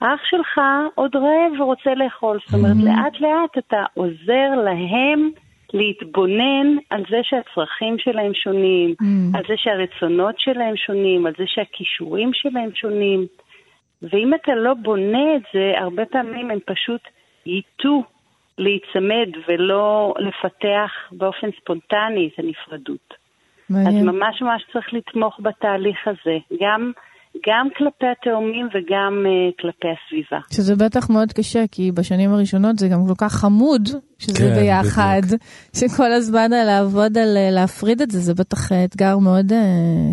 [0.00, 0.60] האח שלך
[0.94, 2.38] עוד רעב ורוצה לאכול.
[2.46, 2.84] זאת אומרת, Mhm.
[2.84, 5.30] לאט לאט אתה עוזר להם
[5.74, 9.36] להתבונן על זה שהצרכים שלהם שונים, Mhm.
[9.38, 13.26] על זה שהרצונות שלהם שונים, על זה שהכישורים שלהם שונים.
[14.02, 17.00] ואם אתה לא בונה את זה, הרבה פעמים הם פשוט
[17.46, 18.02] ייטו
[18.64, 23.14] להיצמד ולא לפתח באופן ספונטני את הנפרדות.
[23.70, 24.06] אז מעניין.
[24.06, 26.92] ממש ממש צריך לתמוך בתהליך הזה, גם,
[27.48, 30.38] גם כלפי התאומים וגם uh, כלפי הסביבה.
[30.56, 33.82] שזה בטח מאוד קשה, כי בשנים הראשונות זה גם כל כך חמוד
[34.18, 35.26] שזה כן, ביחד,
[35.78, 39.58] שכל הזמן על לעבוד על אה, להפריד את זה, זה בטח אה, אתגר מאוד אה,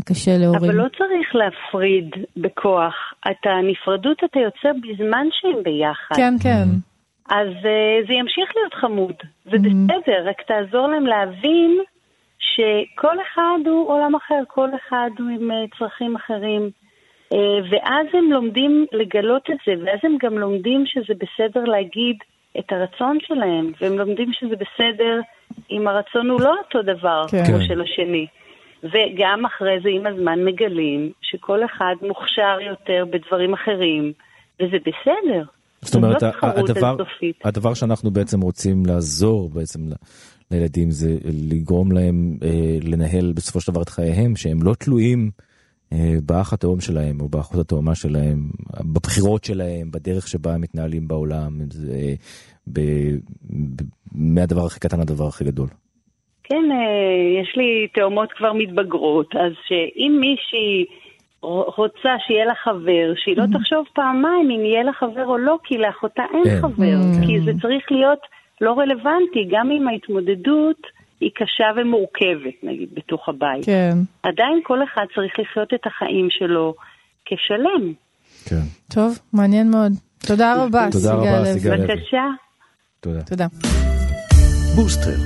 [0.05, 0.71] קשה להורים.
[0.71, 2.95] אבל לא צריך להפריד בכוח.
[3.31, 6.15] את הנפרדות אתה יוצר בזמן שהם ביחד.
[6.15, 6.67] כן, כן.
[7.29, 11.79] אז uh, זה ימשיך להיות חמוד, זה בסדר, רק תעזור להם להבין
[12.39, 16.69] שכל אחד הוא עולם אחר, כל אחד הוא עם uh, צרכים אחרים.
[17.33, 17.37] Uh,
[17.71, 22.15] ואז הם לומדים לגלות את זה, ואז הם גם לומדים שזה בסדר להגיד
[22.59, 25.19] את הרצון שלהם, והם לומדים שזה בסדר
[25.71, 27.43] אם הרצון הוא לא אותו דבר כן.
[27.47, 27.65] כמו כן.
[27.67, 28.27] של השני.
[28.83, 34.13] וגם אחרי זה עם הזמן מגלים שכל אחד מוכשר יותר בדברים אחרים,
[34.59, 35.43] וזה בסדר.
[35.81, 36.95] זאת אומרת, הדבר.
[37.43, 39.79] הדבר שאנחנו בעצם רוצים לעזור בעצם
[40.51, 41.17] לילדים זה
[41.49, 45.31] לגרום להם אה, לנהל בסופו של דבר את חייהם, שהם לא תלויים
[45.93, 48.39] אה, באח התאום שלהם או באחות התאומה שלהם,
[48.93, 52.13] בבחירות שלהם, בדרך שבה הם מתנהלים בעולם, זה, אה,
[52.73, 52.79] ב,
[53.49, 53.81] ב,
[54.15, 55.67] מהדבר הכי קטן לדבר הכי גדול.
[56.43, 60.85] כן, אה, יש לי תאומות כבר מתבגרות, אז שאם מישהי
[61.41, 65.77] רוצה שיהיה לה חבר, שהיא לא תחשוב פעמיים אם יהיה לה חבר או לא, כי
[65.77, 66.61] לאחותה אין אין.
[66.61, 66.97] חבר.
[67.19, 67.27] כן.
[67.27, 68.19] כי זה צריך להיות
[68.61, 70.81] לא רלוונטי, גם אם ההתמודדות
[71.19, 73.65] היא קשה ומורכבת, נגיד, בתוך הבית.
[73.65, 73.97] כן.
[74.23, 76.73] עדיין כל אחד צריך לחיות את החיים שלו
[77.25, 77.93] כשלם.
[78.45, 78.63] כן.
[78.93, 79.91] טוב, מעניין מאוד.
[80.27, 81.77] תודה רבה, תודה רבה, סיגל.
[81.77, 82.23] בבקשה.
[82.99, 83.21] תודה.
[83.21, 83.47] תודה.
[84.75, 85.17] בוסטר,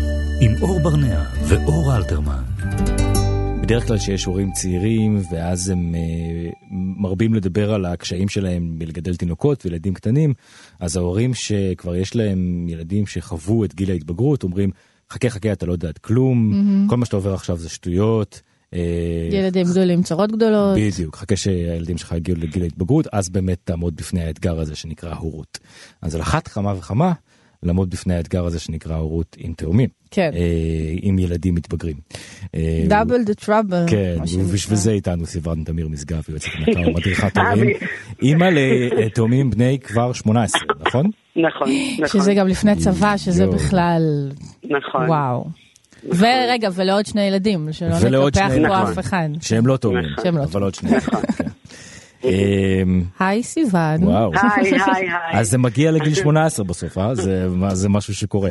[0.41, 1.19] עם אור ברנע
[1.49, 2.90] ואור אלתרמן.
[3.71, 9.65] בדרך כלל שיש הורים צעירים ואז הם אה, מרבים לדבר על הקשיים שלהם בלגדל תינוקות
[9.65, 10.33] וילדים קטנים,
[10.79, 14.69] אז ההורים שכבר יש להם ילדים שחוו את גיל ההתבגרות אומרים
[15.11, 16.53] חכה חכה אתה לא יודע כלום,
[16.89, 18.41] כל מה שאתה עובר עכשיו זה שטויות.
[18.73, 18.79] אה,
[19.31, 20.77] ילדים גדולים, צרות גדולות.
[20.77, 25.59] בדיוק, חכה שהילדים שלך יגיעו לגיל ההתבגרות, אז באמת תעמוד בפני האתגר הזה שנקרא הורות.
[26.01, 27.13] אז על אחת כמה וכמה,
[27.63, 29.89] לעמוד בפני האתגר הזה שנקרא הורות עם תאומים.
[30.11, 30.31] כן.
[30.33, 30.39] אה,
[31.01, 31.95] עם ילדים מתבגרים.
[32.87, 33.85] דאבל דה טראבל.
[33.89, 37.75] כן, ובשביל זה איתנו סיוון תמיר משגב, יועצת מחקר ומדריכת הורים.
[38.21, 38.45] אימא
[38.97, 41.05] לתאומים בני כבר 18, נכון?
[41.35, 41.69] נכון,
[41.99, 43.47] נכון, שזה גם לפני צבא, שזה.
[43.47, 44.31] בכלל,
[44.63, 45.05] נכון.
[45.07, 45.45] וואו.
[46.03, 48.65] ורגע, ולעוד שני ילדים, שלא נקפח שני פה ילדים.
[48.71, 49.29] אף אחד.
[49.41, 50.99] שהם לא תאומים, לא אבל עוד שנייה.
[52.23, 54.03] אמ, היי סיוון.
[54.03, 54.31] וואו.
[54.33, 55.09] היי, היי, היי.
[55.39, 57.15] אז זה מגיע לגיל 18 בסוף, אה?
[57.73, 58.49] זה משהו שקורה.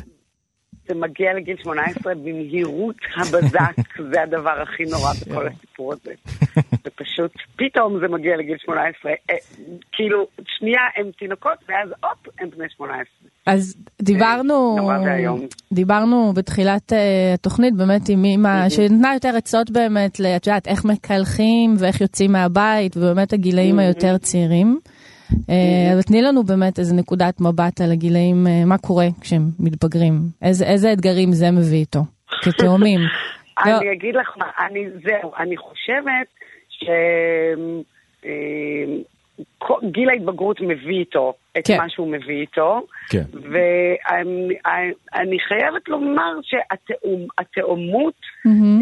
[0.89, 3.77] זה מגיע לגיל 18 במהירות הבזק,
[4.13, 6.13] זה הדבר הכי נורא בכל הסיפור הזה.
[6.85, 9.37] זה פשוט, פתאום זה מגיע לגיל 18, אה,
[9.93, 10.27] כאילו,
[10.59, 13.05] שנייה הם תינוקות, ואז הופ, הם בני 18.
[13.47, 15.41] אז דיברנו, ואיום.
[15.73, 21.75] דיברנו בתחילת אה, התוכנית באמת עם אמא שנתנה יותר עצות באמת, את יודעת, איך מקלחים
[21.79, 24.79] ואיך יוצאים מהבית, ובאמת הגילאים היותר צעירים.
[25.51, 30.15] אה, אבל תני לנו באמת איזה נקודת מבט על הגילאים, אה, מה קורה כשהם מתבגרים,
[30.43, 32.01] איזה איזה אתגרים זה מביא איתו,
[32.43, 33.01] כתאומים.
[33.67, 36.27] לא, אני אגיד לך מה, אני, זהו, אני חושבת
[39.91, 41.77] שגיל ההתבגרות מביא איתו את כן.
[41.77, 42.83] מה שהוא מביא איתו.
[43.11, 43.23] כן.
[43.33, 48.15] ואני חייבת לומר שהתאומות
[48.45, 48.81] מהמם.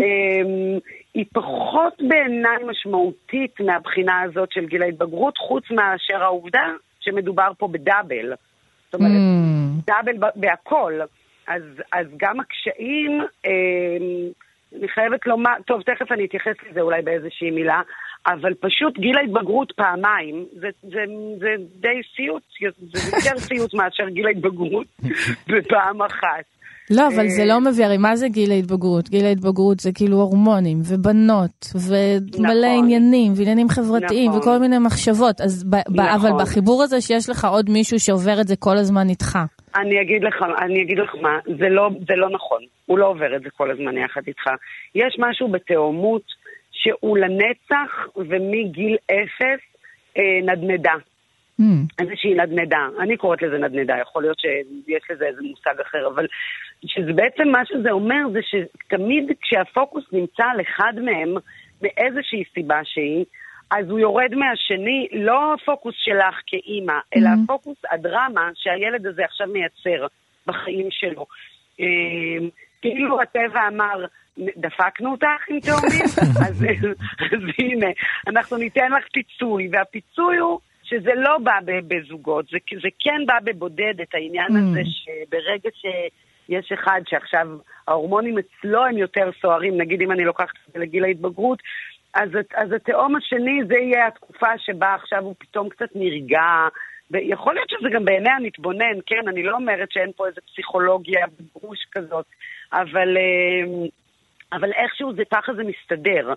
[1.18, 8.32] היא פחות בעיניי משמעותית מהבחינה הזאת של גיל ההתבגרות, חוץ מאשר העובדה שמדובר פה בדאבל.
[8.84, 9.86] זאת אומרת, Mm.
[9.86, 11.00] דאבל בהכל.
[11.46, 13.50] אז, אז גם הקשיים, אמ,
[14.78, 17.80] אני חייבת לומר, טוב, תכף אני אתייחס לזה אולי באיזושהי מילה,
[18.26, 21.04] אבל פשוט גיל ההתבגרות פעמיים, זה, זה,
[21.38, 21.48] זה
[21.80, 22.42] די סיוט,
[22.92, 24.86] זה יותר סיוט מאשר גיל ההתבגרות
[25.48, 26.57] בפעם אחת.
[26.90, 29.08] לא, אבל זה אה, לא מביא, הרי מה זה גיל ההתבגרות?
[29.08, 31.56] גיל ההתבגרות זה כאילו הורמונים ובנות
[31.88, 32.84] ומלא נכון.
[32.84, 34.40] עניינים ועניינים חברתיים נכון.
[34.40, 36.08] וכל מיני מחשבות, אז ב- ב- נכון.
[36.08, 39.38] אבל בחיבור הזה שיש לך עוד מישהו שעובר את זה כל הזמן איתך.
[39.76, 42.62] אני אגיד לך, אני אגיד לך מה, זה לא, זה לא נכון.
[42.86, 44.46] הוא לא עובר את זה כל הזמן יחד איתך.
[44.94, 46.22] יש משהו בתאומות
[46.72, 49.62] שהוא לנצח ומגיל אפס
[50.16, 50.94] אה, נדנדה.
[52.00, 56.26] איזושהי נדנדה, אני קוראת לזה נדנדה, יכול להיות שיש לזה איזה מושג אחר, אבל
[56.86, 61.34] שזה בעצם מה שזה אומר זה שתמיד כשהפוקוס נמצא על אחד מהם,
[61.82, 63.24] מאיזושהי סיבה שהיא,
[63.70, 67.18] אז הוא יורד מהשני, לא הפוקוס שלך כאימא, mm-hmm.
[67.18, 70.06] אלא הפוקוס, הדרמה שהילד הזה עכשיו מייצר
[70.46, 71.26] בחיים שלו.
[71.80, 72.48] אמ,
[72.82, 74.06] כאילו הטבע אמר,
[74.38, 76.04] דפקנו אותך עם תאומים?
[76.46, 76.64] אז,
[77.32, 77.86] אז הנה,
[78.26, 83.94] אנחנו ניתן לך פיצוי, והפיצוי הוא שזה לא בא בזוגות, זה, זה כן בא בבודד
[84.02, 84.58] את העניין mm.
[84.58, 87.48] הזה שברגע שיש אחד שעכשיו
[87.88, 91.62] ההורמונים אצלו הם יותר סוערים, נגיד אם אני לוקחת את זה לגיל ההתבגרות,
[92.14, 96.42] אז, אז התאום השני זה יהיה התקופה שבה עכשיו הוא פתאום קצת נרגע,
[97.10, 101.78] ויכול להיות שזה גם בעיני המתבונן, כן, אני לא אומרת שאין פה איזה פסיכולוגיה בגרוש
[101.92, 102.26] כזאת,
[102.72, 103.86] אבל, אה,
[104.52, 106.34] אבל איכשהו זה ככה זה מסתדר.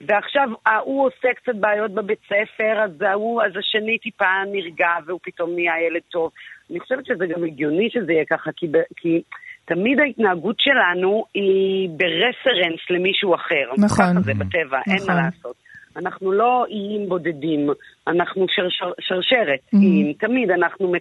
[0.00, 5.50] ועכשיו ההוא עושה קצת בעיות בבית ספר, אז ההוא, אז השני טיפה נרגע והוא פתאום
[5.54, 6.30] נהיה ילד טוב.
[6.70, 9.22] אני חושבת שזה גם הגיוני שזה יהיה ככה, כי, כי
[9.64, 13.66] תמיד ההתנהגות שלנו היא ברפרנס למישהו אחר.
[13.78, 13.88] נכון.
[13.88, 14.92] ככה זה בטבע, נכון.
[14.92, 15.24] אין מה נכון.
[15.24, 15.56] לעשות.
[15.96, 17.70] אנחנו לא איים בודדים,
[18.06, 19.78] אנחנו שרשר, שרשרת mm-hmm.
[19.78, 20.12] איים.
[20.12, 20.92] תמיד אנחנו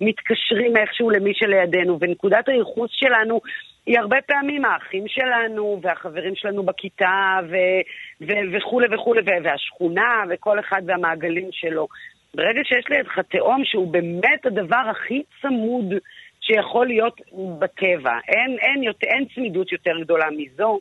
[0.00, 3.40] מתקשרים איכשהו למי שלידינו, ונקודת הייחוס שלנו
[3.86, 7.82] היא הרבה פעמים האחים שלנו, והחברים שלנו בכיתה, ו-
[8.20, 11.88] ו- וכולי וכולי, והשכונה, וכל אחד והמעגלים שלו.
[12.34, 15.94] ברגע שיש לידך תהום שהוא באמת הדבר הכי צמוד
[16.40, 17.20] שיכול להיות
[17.58, 20.78] בטבע, אין, אין, יותר, אין צמידות יותר גדולה מזו.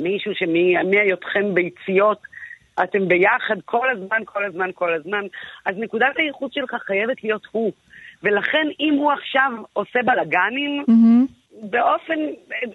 [0.00, 2.18] מישהו שמהיותכם ביציות,
[2.82, 5.24] אתם ביחד כל הזמן, כל הזמן, כל הזמן,
[5.66, 7.72] אז נקודת הייחוד שלך חייבת להיות הוא.
[8.22, 11.32] ולכן אם הוא עכשיו עושה בלאגנים, mm-hmm.
[11.62, 12.18] באופן,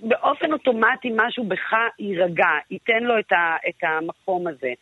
[0.01, 4.73] באופן אוטומטי משהו בך יירגע, ייתן לו את, ה, את המקום הזה.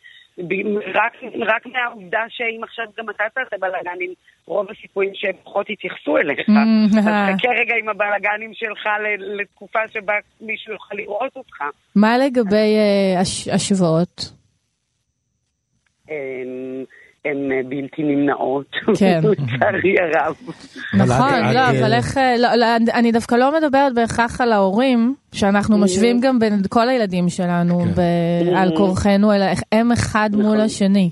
[0.96, 1.14] רק,
[1.48, 4.14] רק מהעובדה שאם עכשיו גם אתה תעשה בלאגנים,
[4.46, 6.40] רוב הסיכויים שפחות יתייחסו אליך.
[6.40, 7.00] Mm-hmm.
[7.00, 8.88] אז חכה רגע עם הבלאגנים שלך
[9.20, 11.62] לתקופה שבה מישהו יוכל לראות אותך.
[11.96, 12.76] מה לגבי
[13.16, 14.32] uh, השוואות?
[17.26, 19.20] הן אה, בלתי נמנעות, כן.
[19.24, 20.36] לצערי הרב.
[20.98, 25.76] נכון, לא, אבל איך, אה, לא, לא, אני דווקא לא מדברת בהכרח על ההורים, שאנחנו
[25.76, 25.84] mm.
[25.84, 28.56] משווים גם בין כל הילדים שלנו כן.
[28.56, 28.78] על mm.
[28.78, 30.60] כורחנו, אלא הם אחד מול נכון.
[30.60, 31.10] השני.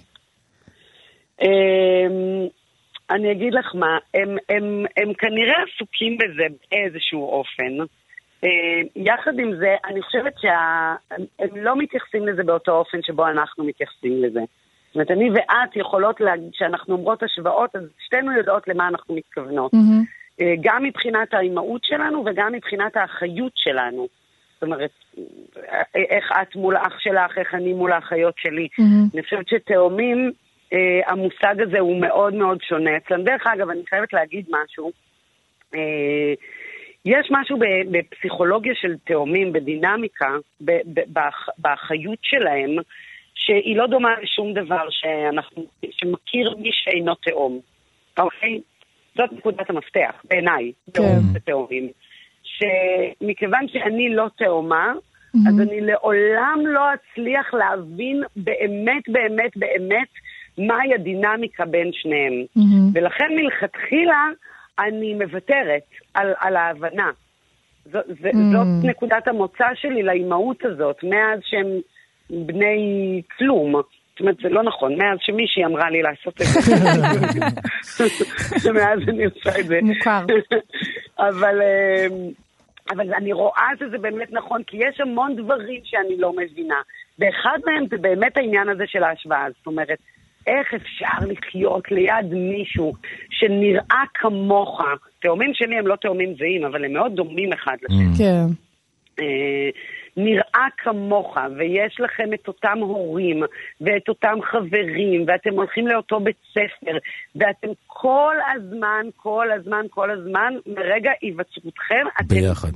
[1.41, 2.47] אמ,
[3.09, 3.97] אני אגיד לך מה,
[4.97, 7.85] הם כנראה עסוקים בזה באיזשהו אופן.
[8.43, 14.23] אה, יחד עם זה, אני חושבת שהם לא מתייחסים לזה באותו אופן שבו אנחנו מתייחסים
[14.23, 14.39] לזה.
[14.97, 19.73] אומרת, אני ואת יכולות להגיד, כשאנחנו אומרות השוואות, אז שתינו יודעות למה אנחנו מתכוונות.
[19.73, 20.43] Mm-hmm.
[20.61, 24.07] גם מבחינת האימהות שלנו וגם מבחינת האחיות שלנו.
[24.53, 24.89] זאת אומרת,
[25.95, 28.67] איך את מול אח שלך, איך אני מול האחיות שלי.
[28.71, 29.13] Mm-hmm.
[29.13, 30.31] אני חושבת שתאומים,
[30.73, 33.23] אה, המושג הזה הוא מאוד מאוד שונה אצלם.
[33.23, 34.91] דרך אגב, אני חייבת להגיד משהו.
[35.75, 36.33] אה,
[37.05, 37.57] יש משהו
[37.91, 40.29] בפסיכולוגיה של תאומים, בדינמיקה,
[41.57, 42.75] באחיות שלהם,
[43.37, 47.59] שהיא לא דומה לשום דבר שאנחנו, שמכיר מי שאינו תאום.
[48.19, 48.59] אוקיי?
[49.17, 51.19] זאת נקודת המפתח, בעיניי, כן.
[51.33, 51.89] בתאומים.
[52.43, 55.49] שמכיוון שאני לא תאומה, mm-hmm.
[55.49, 60.07] אז אני לעולם לא אצליח להבין באמת, באמת, באמת,
[60.57, 62.33] מהי הדינמיקה בין שניהם.
[62.57, 62.91] Mm-hmm.
[62.93, 64.25] ולכן מלכתחילה
[64.79, 67.11] אני מוותרת על, על ההבנה.
[67.85, 68.37] ז, ז, mm-hmm.
[68.51, 71.67] זאת נקודת המוצא שלי לאימהות הזאת, מאז שהם...
[72.29, 73.73] בני כלום.
[74.17, 76.45] זאת אומרת, זה לא נכון, מאז שמישהי אמרה לי לעשות את
[78.57, 79.79] זה, מאז אני עושה את זה.
[79.83, 80.25] מוכר.
[81.19, 82.31] אבל, אמ,
[82.91, 86.81] אבל אני רואה שזה באמת נכון, כי יש המון דברים שאני לא מבינה.
[87.19, 89.45] ואחד מהם זה באמת העניין הזה של ההשוואה.
[89.57, 89.97] זאת אומרת,
[90.47, 92.93] איך אפשר לחיות ליד מישהו
[93.29, 94.81] שנראה כמוך?
[95.21, 98.17] תאומים שלי הם לא תאומים זהים, אבל הם מאוד דומים אחד לשני.
[98.17, 98.45] כן.
[100.17, 103.43] אה, נראה כמוך, ויש לכם את אותם הורים,
[103.81, 106.97] ואת אותם חברים, ואתם הולכים לאותו בית ספר,
[107.35, 112.35] ואתם כל הזמן, כל הזמן, כל הזמן, מרגע היווצרותכם, אתם...
[112.35, 112.71] ביחד.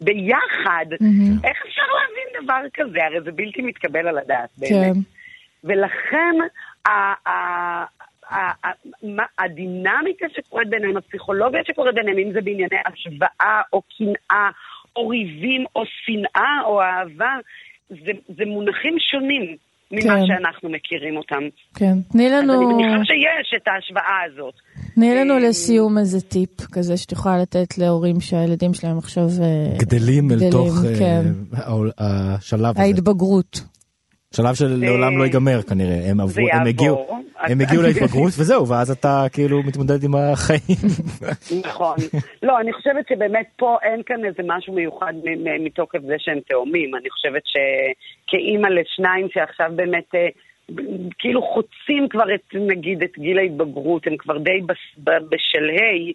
[0.00, 0.86] ביחד.
[0.92, 1.46] Mm-hmm.
[1.46, 3.04] איך אפשר להבין דבר כזה?
[3.04, 4.94] הרי זה בלתי מתקבל על הדעת, באמת.
[4.94, 5.00] כן.
[5.64, 6.34] ולכן,
[9.38, 14.50] הדינמיקה שקורית ביניהם, הפסיכולוגיה שקורית ביניהם, אם זה בענייני השוואה או קנאה
[14.96, 17.34] או ריבים, או שנאה, או אהבה,
[17.88, 19.56] זה, זה מונחים שונים
[19.90, 20.26] ממה כן.
[20.26, 21.42] שאנחנו מכירים אותם.
[21.74, 22.52] כן, תני לנו...
[22.52, 24.54] אז אני מניחה שיש את ההשוואה הזאת.
[24.94, 29.42] תני לנו אה, לסיום איזה טיפ כזה שאת יכולה לתת להורים שהילדים שלהם עכשיו גדלים,
[29.42, 31.22] אה, גדלים אל תוך אה, כן.
[31.98, 32.82] השלב הזה.
[32.82, 33.60] ההתבגרות.
[34.34, 39.26] שלב שלעולם לא ייגמר כנראה, הם עברו, הם הגיעו, הם הגיעו להתבגרות וזהו, ואז אתה
[39.32, 40.88] כאילו מתמודד עם החיים.
[41.66, 41.96] נכון.
[42.42, 45.12] לא, אני חושבת שבאמת פה אין כאן איזה משהו מיוחד
[45.60, 46.94] מתוקף זה שהם תאומים.
[46.94, 50.14] אני חושבת שכאימא לשניים שעכשיו באמת...
[50.14, 50.28] אה,
[51.18, 54.60] כאילו חוצים כבר את, נגיד, את גיל ההתבגרות, הם כבר די
[55.04, 56.12] בשלהי,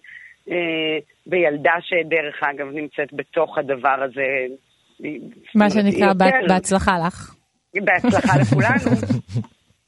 [0.50, 4.46] אה, וילדה שדרך אגב נמצאת בתוך הדבר הזה.
[5.54, 6.12] מה שנקרא.
[6.48, 7.34] בהצלחה לך.
[7.80, 8.96] בהצלחה לכולנו.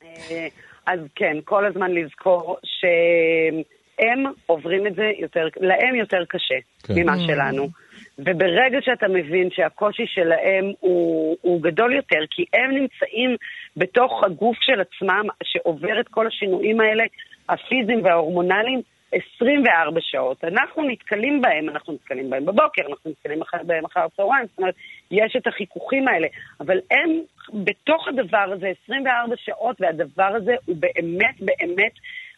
[0.04, 0.48] אה,
[0.86, 6.54] אז כן, כל הזמן לזכור שהם עוברים את זה יותר, להם יותר קשה
[6.86, 6.94] כן.
[6.96, 7.18] ממה.
[7.26, 7.68] שלנו.
[8.18, 13.36] וברגע שאתה מבין שהקושי שלהם הוא, הוא גדול יותר, כי הם נמצאים
[13.76, 17.04] בתוך הגוף של עצמם, שעובר את כל השינויים האלה,
[17.48, 18.80] הפיזיים וההורמונליים,
[19.12, 20.44] 24 שעות.
[20.44, 24.74] אנחנו נתקלים בהם, אנחנו נתקלים בהם בבוקר, אנחנו נתקלים בהם אחר הצהריים, זאת אומרת,
[25.10, 26.28] יש את החיכוכים האלה,
[26.60, 27.20] אבל הם
[27.54, 31.92] בתוך הדבר הזה 24 שעות, והדבר הזה הוא באמת באמת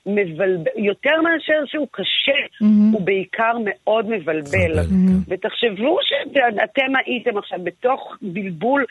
[0.07, 2.93] מבלבל, יותר מאשר שהוא קשה, mm-hmm.
[2.93, 4.79] הוא בעיקר מאוד מבלבל.
[4.79, 5.29] Mm-hmm.
[5.29, 8.85] ותחשבו שאתם הייתם עכשיו בתוך בלבול,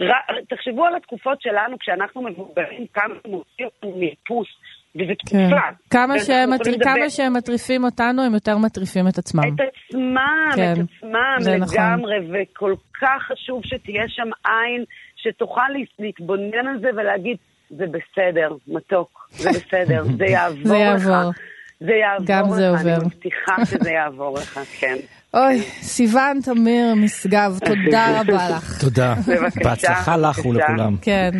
[0.00, 0.10] ר...
[0.48, 4.48] תחשבו על התקופות שלנו כשאנחנו מבוגרים, כמה מוציא אותנו מאיפוס.
[4.96, 5.48] וזו כן.
[5.48, 5.66] תקופה.
[5.90, 6.70] כמה שהם, מטר...
[6.84, 9.42] כמה שהם מטריפים אותנו, הם יותר מטריפים את עצמם.
[9.42, 10.72] את עצמם, כן.
[10.72, 12.36] את עצמם לגמרי, נכון.
[12.42, 14.84] וכל כך חשוב שתהיה שם עין
[15.24, 15.60] שתוכל
[15.98, 17.36] להתבונן על זה ולהגיד,
[17.70, 21.30] זה בסדר, מתוק, זה בסדר, זה יעבור זה יעבור.
[21.30, 21.36] לך.
[21.80, 22.94] זה יעבור גם לך, זה עובר.
[22.96, 24.96] אני מבטיחה שזה יעבור לך, כן.
[25.34, 28.80] אוי, סיוון תמיר משגב, תודה רבה לך.
[28.80, 29.14] תודה.
[29.28, 29.60] בבקשה.
[29.64, 30.96] בהצלחה לך ולכולם.
[31.02, 31.30] כן.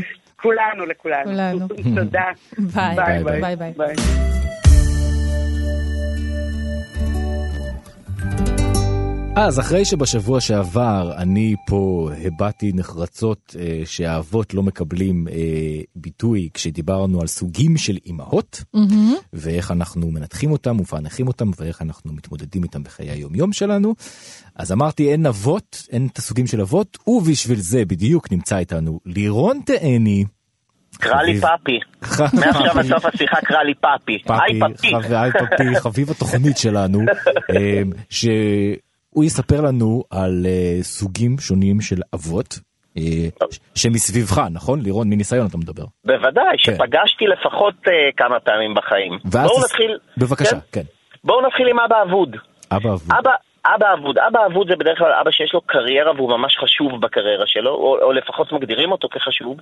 [0.42, 1.24] כולנו, לכולנו.
[1.24, 1.68] כולנו.
[2.04, 2.24] תודה.
[2.58, 2.96] ביי.
[3.24, 3.94] ביי ביי.
[9.36, 15.34] אז אחרי שבשבוע שעבר אני פה הבעתי נחרצות אה, שהאבות לא מקבלים אה,
[15.96, 19.14] ביטוי כשדיברנו על סוגים של אימהות mm-hmm.
[19.32, 23.94] ואיך אנחנו מנתחים אותם ומפענחים אותם ואיך אנחנו מתמודדים איתם בחיי היומיום שלנו,
[24.56, 29.60] אז אמרתי אין אבות, אין את הסוגים של אבות, ובשביל זה בדיוק נמצא איתנו לירון
[29.66, 30.24] תאני.
[30.98, 31.78] קרא לי פאפי.
[32.32, 34.18] מעכשיו עד סוף השיחה קרא לי פאפי.
[34.28, 35.14] היי פאפי.
[35.16, 37.00] היי פאפי, חביב התוכנית שלנו,
[39.14, 42.58] אה, שהוא יספר לנו על uh, סוגים שונים של אבות.
[42.98, 43.00] uh,
[43.74, 44.80] שמסביבך, נכון?
[44.82, 45.84] לירון, מניסיון אתה מדבר.
[46.04, 46.74] בוודאי, כן.
[46.74, 49.18] שפגשתי לפחות uh, כמה פעמים בחיים.
[49.24, 49.98] בואו נתחיל...
[50.18, 50.58] בבקשה, כן.
[50.72, 50.82] כן.
[51.24, 52.36] בואו נתחיל עם אבא אבוד.
[52.72, 53.12] אבא אבוד.
[53.66, 57.46] אבא, אבוד, אבא אבוד זה בדרך כלל אבא שיש לו קריירה והוא ממש חשוב בקריירה
[57.46, 59.56] שלו, או, או לפחות מגדירים אותו כחשוב.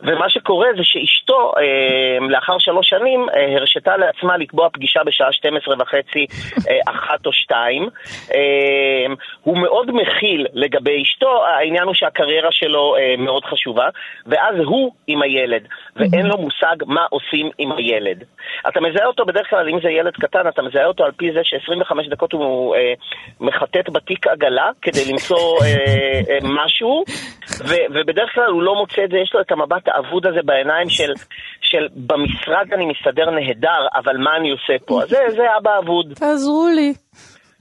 [0.00, 5.74] ומה שקורה זה שאשתו, אה, לאחר שלוש שנים, אה, הרשתה לעצמה לקבוע פגישה בשעה 12
[5.78, 6.26] וחצי,
[6.68, 7.88] אה, אחת או שתיים.
[8.34, 13.88] אה, הוא מאוד מכיל לגבי אשתו, העניין הוא שהקריירה שלו אה, מאוד חשובה,
[14.26, 15.62] ואז הוא עם הילד,
[15.96, 18.24] ואין לו מושג מה עושים עם הילד.
[18.68, 21.40] אתה מזהה אותו בדרך כלל, אם זה ילד קטן, אתה מזהה אותו על פי זה
[21.44, 22.76] ש-25 דקות הוא...
[22.76, 22.94] אה,
[23.40, 25.66] מחטט בתיק עגלה כדי למצוא אה,
[26.30, 27.04] אה, משהו,
[27.68, 30.90] ו, ובדרך כלל הוא לא מוצא את זה, יש לו את המבט האבוד הזה בעיניים
[30.90, 31.12] של,
[31.60, 35.02] של במשרד אני מסתדר נהדר, אבל מה אני עושה פה?
[35.02, 36.12] אז זה, זה אבא אבוד.
[36.14, 36.92] תעזרו לי.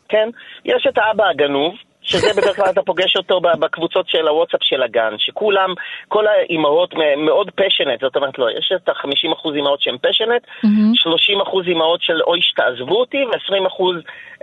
[0.09, 0.29] כן,
[0.65, 5.13] יש את האבא הגנוב, שזה בדרך כלל אתה פוגש אותו בקבוצות של הוואטסאפ של הגן,
[5.17, 5.73] שכולם,
[6.07, 11.47] כל האימהות מאוד פשנט, זאת אומרת לא, יש את ה-50% אימהות שהן פשנט, mm-hmm.
[11.63, 13.83] 30% אימהות של אוי שתעזבו אותי, ו-20%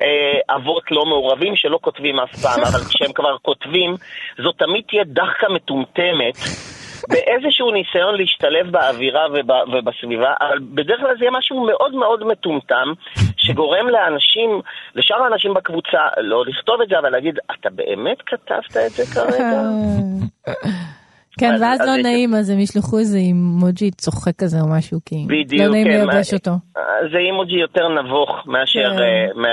[0.02, 3.94] אה, אבות לא מעורבים שלא כותבים אף פעם, אבל כשהם כבר כותבים,
[4.42, 6.34] זאת תמיד תהיה דחקה מטומטמת.
[7.08, 9.26] באיזשהו ניסיון להשתלב באווירה
[9.72, 12.92] ובסביבה, אבל בדרך כלל זה יהיה משהו מאוד מאוד מטומטם,
[13.38, 14.60] שגורם לאנשים,
[14.94, 19.60] לשאר האנשים בקבוצה, לא לכתוב את זה, אבל להגיד, אתה באמת כתבת את זה כרגע?
[21.40, 25.16] כן, ואז לא נעים, אז הם ישלחו איזה אימוג'י צוחק כזה או משהו, כי
[25.58, 26.50] לא נעים כן, לייבש אותו.
[27.12, 29.44] זה אימוג'י יותר נבוך מאשר כן.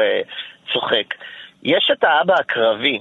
[0.00, 0.20] אה,
[0.72, 1.14] צוחק.
[1.62, 2.98] יש את האבא הקרבי.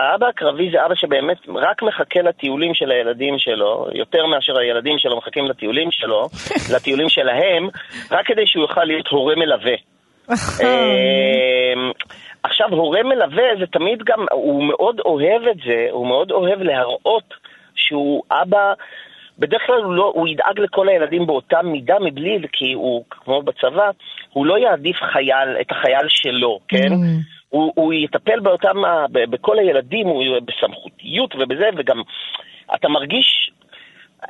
[0.00, 5.16] האבא הקרבי זה אבא שבאמת רק מחכה לטיולים של הילדים שלו, יותר מאשר הילדים שלו
[5.16, 6.28] מחכים לטיולים שלו,
[6.74, 7.68] לטיולים שלהם,
[8.10, 9.74] רק כדי שהוא יוכל להיות הורה מלווה.
[10.30, 11.90] אמ,
[12.42, 17.34] עכשיו, הורה מלווה זה תמיד גם, הוא מאוד אוהב את זה, הוא מאוד אוהב להראות
[17.74, 18.72] שהוא אבא...
[19.38, 23.90] בדרך כלל הוא, לא, הוא ידאג לכל הילדים באותה מידה מבלי, כי הוא, כמו בצבא,
[24.32, 26.92] הוא לא יעדיף חייל, את החייל שלו, כן?
[26.92, 27.31] Mm.
[27.52, 28.76] הוא, הוא יטפל באותם,
[29.12, 32.02] בכל הילדים, הוא בסמכותיות ובזה, וגם
[32.74, 33.50] אתה מרגיש,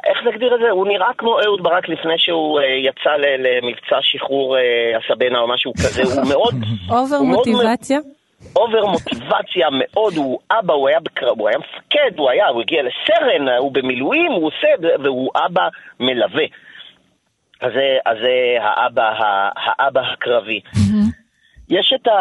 [0.05, 0.71] איך נגדיר את זה?
[0.71, 4.61] הוא נראה כמו אהוד ברק לפני שהוא uh, יצא למבצע שחרור uh,
[4.99, 6.55] הסבנה או משהו כזה, הוא מאוד...
[6.91, 7.99] אובר מוטיבציה?
[8.57, 12.83] אובר מוטיבציה מאוד, הוא אבא, הוא היה בקרב, הוא היה מפקד, הוא היה, הוא הגיע
[12.83, 14.69] לסרן, הוא במילואים, הוא עושה,
[15.03, 15.69] והוא אבא
[16.01, 16.45] מלווה.
[17.61, 17.73] אז
[18.23, 19.13] זה, האבא,
[19.57, 20.61] האבא הקרבי.
[21.79, 22.13] יש את, ה,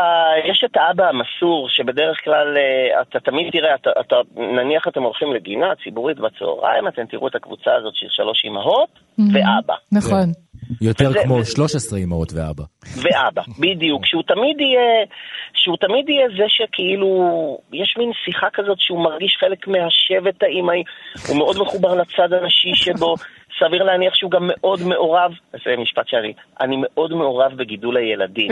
[0.51, 5.33] יש את האבא המסור, שבדרך כלל אה, אתה תמיד תראה, אתה, אתה, נניח אתם הולכים
[5.33, 8.89] לגינה ציבורית בצהריים, אתם תראו את הקבוצה הזאת של שלוש אמהות
[9.33, 9.73] ואבא.
[9.91, 10.27] נכון.
[10.81, 12.63] יותר וזה- כמו וזה- 13 אמהות ואבא.
[13.03, 15.05] ואבא, בדיוק, שהוא תמיד יהיה,
[15.53, 17.07] שהוא תמיד יהיה זה שכאילו,
[17.73, 20.83] יש מין שיחה כזאת שהוא מרגיש חלק מהשבט האימהי,
[21.27, 23.15] הוא מאוד מחובר לצד הנשי שבו,
[23.59, 25.31] סביר להניח שהוא גם מאוד מעורב,
[25.65, 28.51] זה משפט שאני, אני מאוד מעורב בגידול הילדים.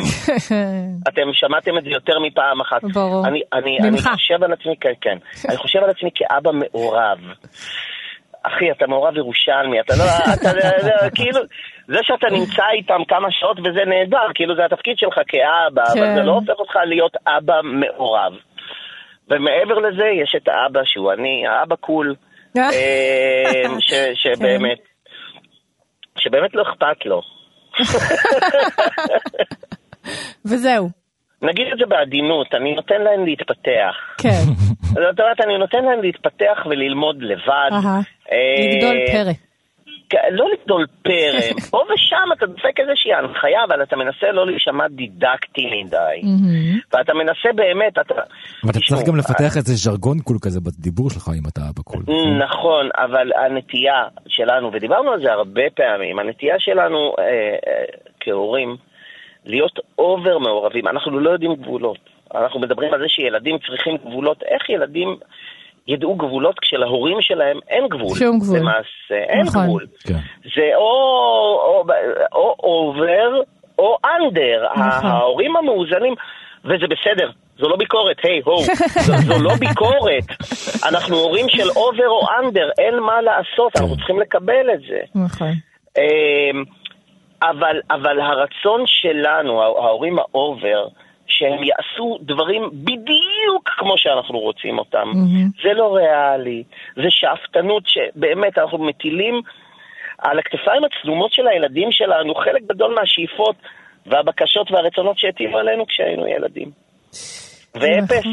[1.09, 2.83] אתם שמעתם את זה יותר מפעם אחת.
[2.83, 3.27] ברור.
[3.27, 3.97] אני, אני, אני.
[4.01, 5.17] חושב על עצמי, כן, כן,
[5.49, 7.17] אני חושב על עצמי כאבא מעורב.
[8.43, 10.49] אחי, אתה מעורב ירושלמי, אתה לא, אתה,
[10.81, 11.39] זה, כאילו,
[11.87, 15.99] זה שאתה נמצא איתם כמה שעות וזה נהדר, כאילו זה התפקיד שלך כאבא, כן.
[15.99, 18.33] אבל זה לא הופך אותך להיות אבא מעורב.
[19.29, 22.15] ומעבר לזה, יש את האבא שהוא אני, האבא קול,
[22.57, 24.79] אה, ש, שבאמת,
[26.19, 27.21] שבאמת לא אכפת לו.
[30.45, 30.89] וזהו.
[31.41, 33.95] נגיד את זה בעדינות, אני נותן להם להתפתח.
[34.17, 34.43] כן.
[34.81, 37.69] זאת אומרת, אני נותן להם להתפתח וללמוד לבד.
[37.71, 37.99] אהה.
[38.31, 39.48] אה, לגדול פרא.
[40.31, 41.53] לא לגדול פרא.
[41.71, 46.21] פה ושם אתה דופק איזושהי הנחיה, אבל אתה מנסה לא להישמע דידקטי מדי.
[46.93, 48.13] ואתה מנסה באמת, אתה...
[48.63, 52.03] אבל אתה צריך גם לפתח איזה ז'רגון קול כזה בדיבור שלך אם אתה אבא קול.
[52.39, 57.23] נכון, אבל הנטייה שלנו, ודיברנו על זה הרבה פעמים, הנטייה שלנו אה,
[57.67, 57.83] אה,
[58.19, 58.77] כהורים,
[59.45, 61.99] להיות over מעורבים, אנחנו לא יודעים גבולות.
[62.35, 65.17] אנחנו מדברים על זה שילדים צריכים גבולות, איך ילדים
[65.87, 68.17] ידעו גבולות כשלהורים שלהם אין גבול.
[68.17, 68.57] שום גבול.
[68.59, 69.63] למעשה, אין נכון.
[69.63, 69.85] גבול.
[70.07, 70.13] כן.
[70.55, 70.91] זה או,
[71.65, 71.83] או,
[72.33, 73.41] או over
[73.79, 74.63] או under.
[74.75, 75.09] נכון.
[75.09, 76.13] ההורים המאוזנים,
[76.65, 78.57] וזה בסדר, זו לא ביקורת, היי, הו,
[79.05, 80.23] זו, זו לא ביקורת.
[80.89, 84.99] אנחנו הורים של over או under, אין מה לעשות, אנחנו צריכים לקבל את זה.
[85.15, 85.51] נכון.
[85.97, 86.63] אמ,
[87.43, 90.87] אבל, אבל הרצון שלנו, הה- ההורים ה over,
[91.29, 95.11] שהם יעשו דברים בדיוק כמו שאנחנו רוצים אותם,
[95.63, 96.63] זה לא ריאלי,
[96.95, 99.41] זה שאפתנות שבאמת אנחנו מטילים
[100.17, 103.55] על הכתפיים הצנומות של הילדים שלנו חלק גדול מהשאיפות
[104.05, 106.71] והבקשות והרצונות שהטילו עלינו כשהיינו ילדים.
[107.75, 108.25] ואפס,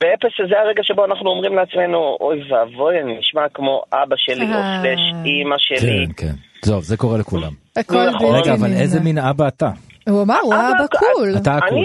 [0.00, 4.58] ואפס זה הרגע שבו אנחנו אומרים לעצמנו, אוי ואבוי, אני נשמע כמו אבא שלי או
[4.58, 4.82] אה.
[4.82, 6.06] סלש אימא שלי.
[6.06, 6.34] כן, כן.
[6.70, 7.52] טוב, זה קורה לכולם.
[7.76, 8.34] הכל נכון.
[8.34, 8.72] רגע, אבל.
[8.72, 9.70] איזה מין אבא אתה?
[10.10, 11.28] הוא אמר, הוא היה אבא, ב cool.
[11.42, 11.78] אתה ה cool.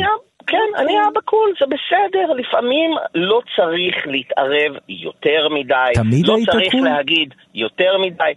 [0.48, 6.50] כן, אני אבא cool, זה בסדר, לפעמים לא צריך להתערב יותר מדי, תמיד לא היית
[6.50, 6.84] צריך cool?
[6.90, 8.34] להגיד יותר מדי.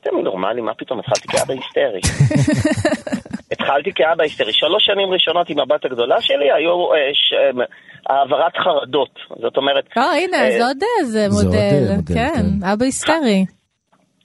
[0.00, 2.00] אתם נורמלים, מה פתאום, התחלתי כאבא היסטרי.
[3.52, 4.52] התחלתי כאבא היסטרי.
[4.52, 7.64] שלוש שנים ראשונות עם הבת הגדולה שלי היו אה, אה,
[8.08, 9.18] העברת חרדות.
[9.42, 11.86] זאת אומרת, אה, הנה, אה, זה עוד איזה מודל.
[12.08, 12.66] כן, כן.
[12.72, 13.44] אבא היסטרי.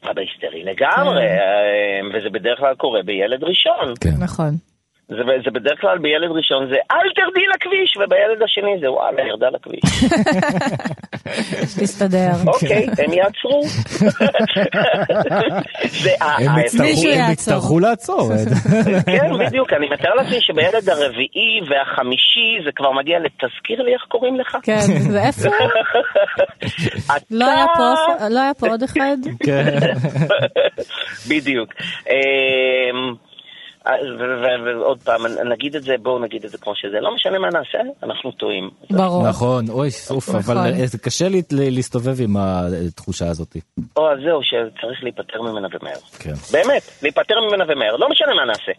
[0.03, 2.06] אבא היסטרי לגמרי, כן.
[2.14, 3.93] וזה בדרך כלל קורה בילד ראשון.
[4.01, 4.24] כן.
[4.24, 4.74] נכון.
[5.10, 9.47] זה, זה בדרך כלל בילד ראשון זה אל תרדי לכביש, ובילד השני זה וואלה, ירדה
[9.49, 9.82] לכביש.
[11.82, 12.30] תסתדר.
[12.47, 13.62] אוקיי, הם יעצרו.
[16.38, 16.56] הם.
[17.32, 18.32] יצטרכו- לעצור.
[19.06, 24.39] כן, בדיוק, אני מתאר לעצמי שבילד הרביעי והחמישי זה כבר מגיע לתזכיר לי איך קוראים
[24.39, 24.58] לך.
[24.64, 24.80] כן,
[25.12, 25.49] זה איפה?
[27.06, 29.18] אתה- לא היה פה אף- לא היה פה עוד אחד?
[29.45, 29.78] כן.
[31.30, 31.74] בדיוק.
[34.19, 35.21] ו- ועוד פעם,
[35.51, 38.69] נגיד את זה, בואו נגיד את זה כמו שזה, לא משנה מה נעשה, אנחנו טועים.
[38.89, 39.27] ברור.
[39.27, 39.89] נכון, אוי,
[40.31, 40.57] אבל נכון.
[40.57, 43.57] אה, זה קשה לי להסתובב עם התחושה הזאת.
[43.97, 45.99] או אז זהו, שצריך להיפטר ממנה ומהר.
[46.19, 46.33] כן.
[46.51, 48.71] באמת, להיפטר ממנה ומהר, לא משנה מה נעשה.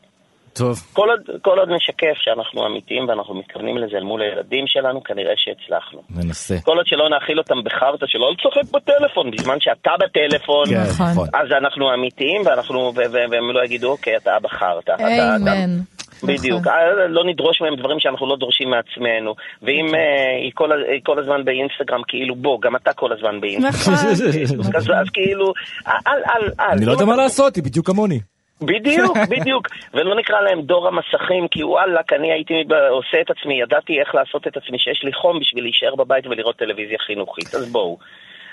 [0.57, 5.02] טוב, כל עוד, כל עוד נשקף שאנחנו אמיתיים ואנחנו מתכוונים לזה אל מול הילדים שלנו,
[5.02, 6.00] כנראה שהצלחנו.
[6.11, 6.54] ננסה.
[6.64, 11.07] כל עוד שלא נאכיל אותם בחרטא שלא לשחק בטלפון, בזמן שאתה בטלפון, כן, נכון.
[11.12, 11.28] נכון.
[11.34, 14.92] אז אנחנו אמיתיים ואנחנו, ו- ו- והם לא יגידו, אוקיי, אתה אבא חרטא.
[15.36, 15.76] אמן.
[16.24, 16.72] בדיוק, נכון.
[16.72, 19.34] אה, לא נדרוש מהם דברים שאנחנו לא דורשים מעצמנו.
[19.62, 19.94] ואם נכון.
[19.98, 23.94] אה, היא כל ה- היא כל הזמן באינסטגרם, כאילו בוא, גם אתה כל הזמן באינסטגרם.
[23.94, 24.09] נכון.
[24.76, 25.52] אז אז כאילו,
[25.88, 26.70] אל, אל, אל.
[26.72, 28.20] אני לא יודע מה לעשות, היא בדיוק כמוני.
[28.61, 29.68] בדיוק, בדיוק.
[29.94, 32.54] ולא נקרא להם דור המסכים, כי וואלכ, אני הייתי
[32.90, 36.57] עושה את עצמי, ידעתי איך לעשות את עצמי, שיש לי חום בשביל להישאר בבית ולראות
[36.57, 37.98] טלוויזיה חינוכית, אז בואו.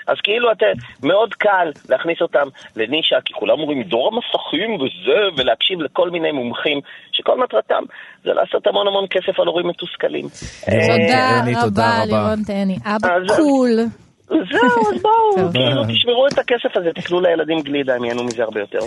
[0.06, 0.66] אז כאילו אתה,
[1.02, 2.46] מאוד קל להכניס אותם
[2.76, 6.80] לנישה, כי כולם אומרים דור המסכים וזה, ולהקשיב לכל מיני מומחים,
[7.12, 7.82] שכל מטרתם
[8.24, 10.24] זה לעשות המון המון כסף על הורים מתוסכלים.
[10.68, 12.04] אה, תודה תודה רבה.
[12.06, 14.03] לירון טני, אבא אז- cool.
[14.28, 15.52] זהו, אז בואו.
[15.52, 18.78] כאילו, תשמרו את הכסף הזה, תקנו לילדים גלידה, הם ייהנו מזה הרבה יותר.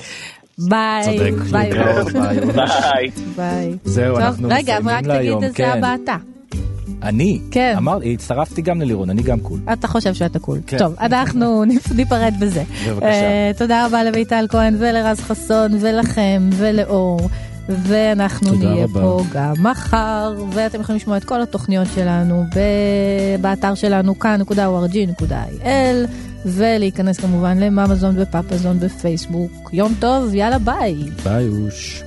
[0.58, 1.04] ביי.
[1.04, 1.70] צודק, ביי.
[2.54, 3.10] ביי.
[3.36, 3.78] ביי.
[3.84, 5.78] זהו, אנחנו רגע, מסיימים רק תגיד להיום, איזה כן.
[5.78, 6.16] אבא אתה.
[7.04, 7.40] אני?
[7.52, 7.74] כן.
[7.78, 9.60] אמרתי, הצטרפתי גם ללירון, אני גם cool.
[9.74, 10.60] אתה חושב שאתה cool.
[10.68, 10.78] כן.
[10.78, 11.64] טוב, אנחנו
[11.96, 12.64] ניפרד בזה.
[12.88, 13.08] בבקשה.
[13.08, 17.20] אה, תודה רבה למיטל כהן ולרז חסון ולכם ולאור.
[17.70, 19.01] ואנחנו נהיה רבה.
[19.01, 25.65] פה גם מחר, ואתם יכולים לשמוע את כל התוכניות שלנו ב- באתר שלנו כאן.org.il,
[26.45, 29.70] ולהיכנס כמובן לממזון ופפזון בפייסבוק.
[29.74, 30.95] יום טוב, יאללה ביי.
[31.24, 32.03] ביי אוש.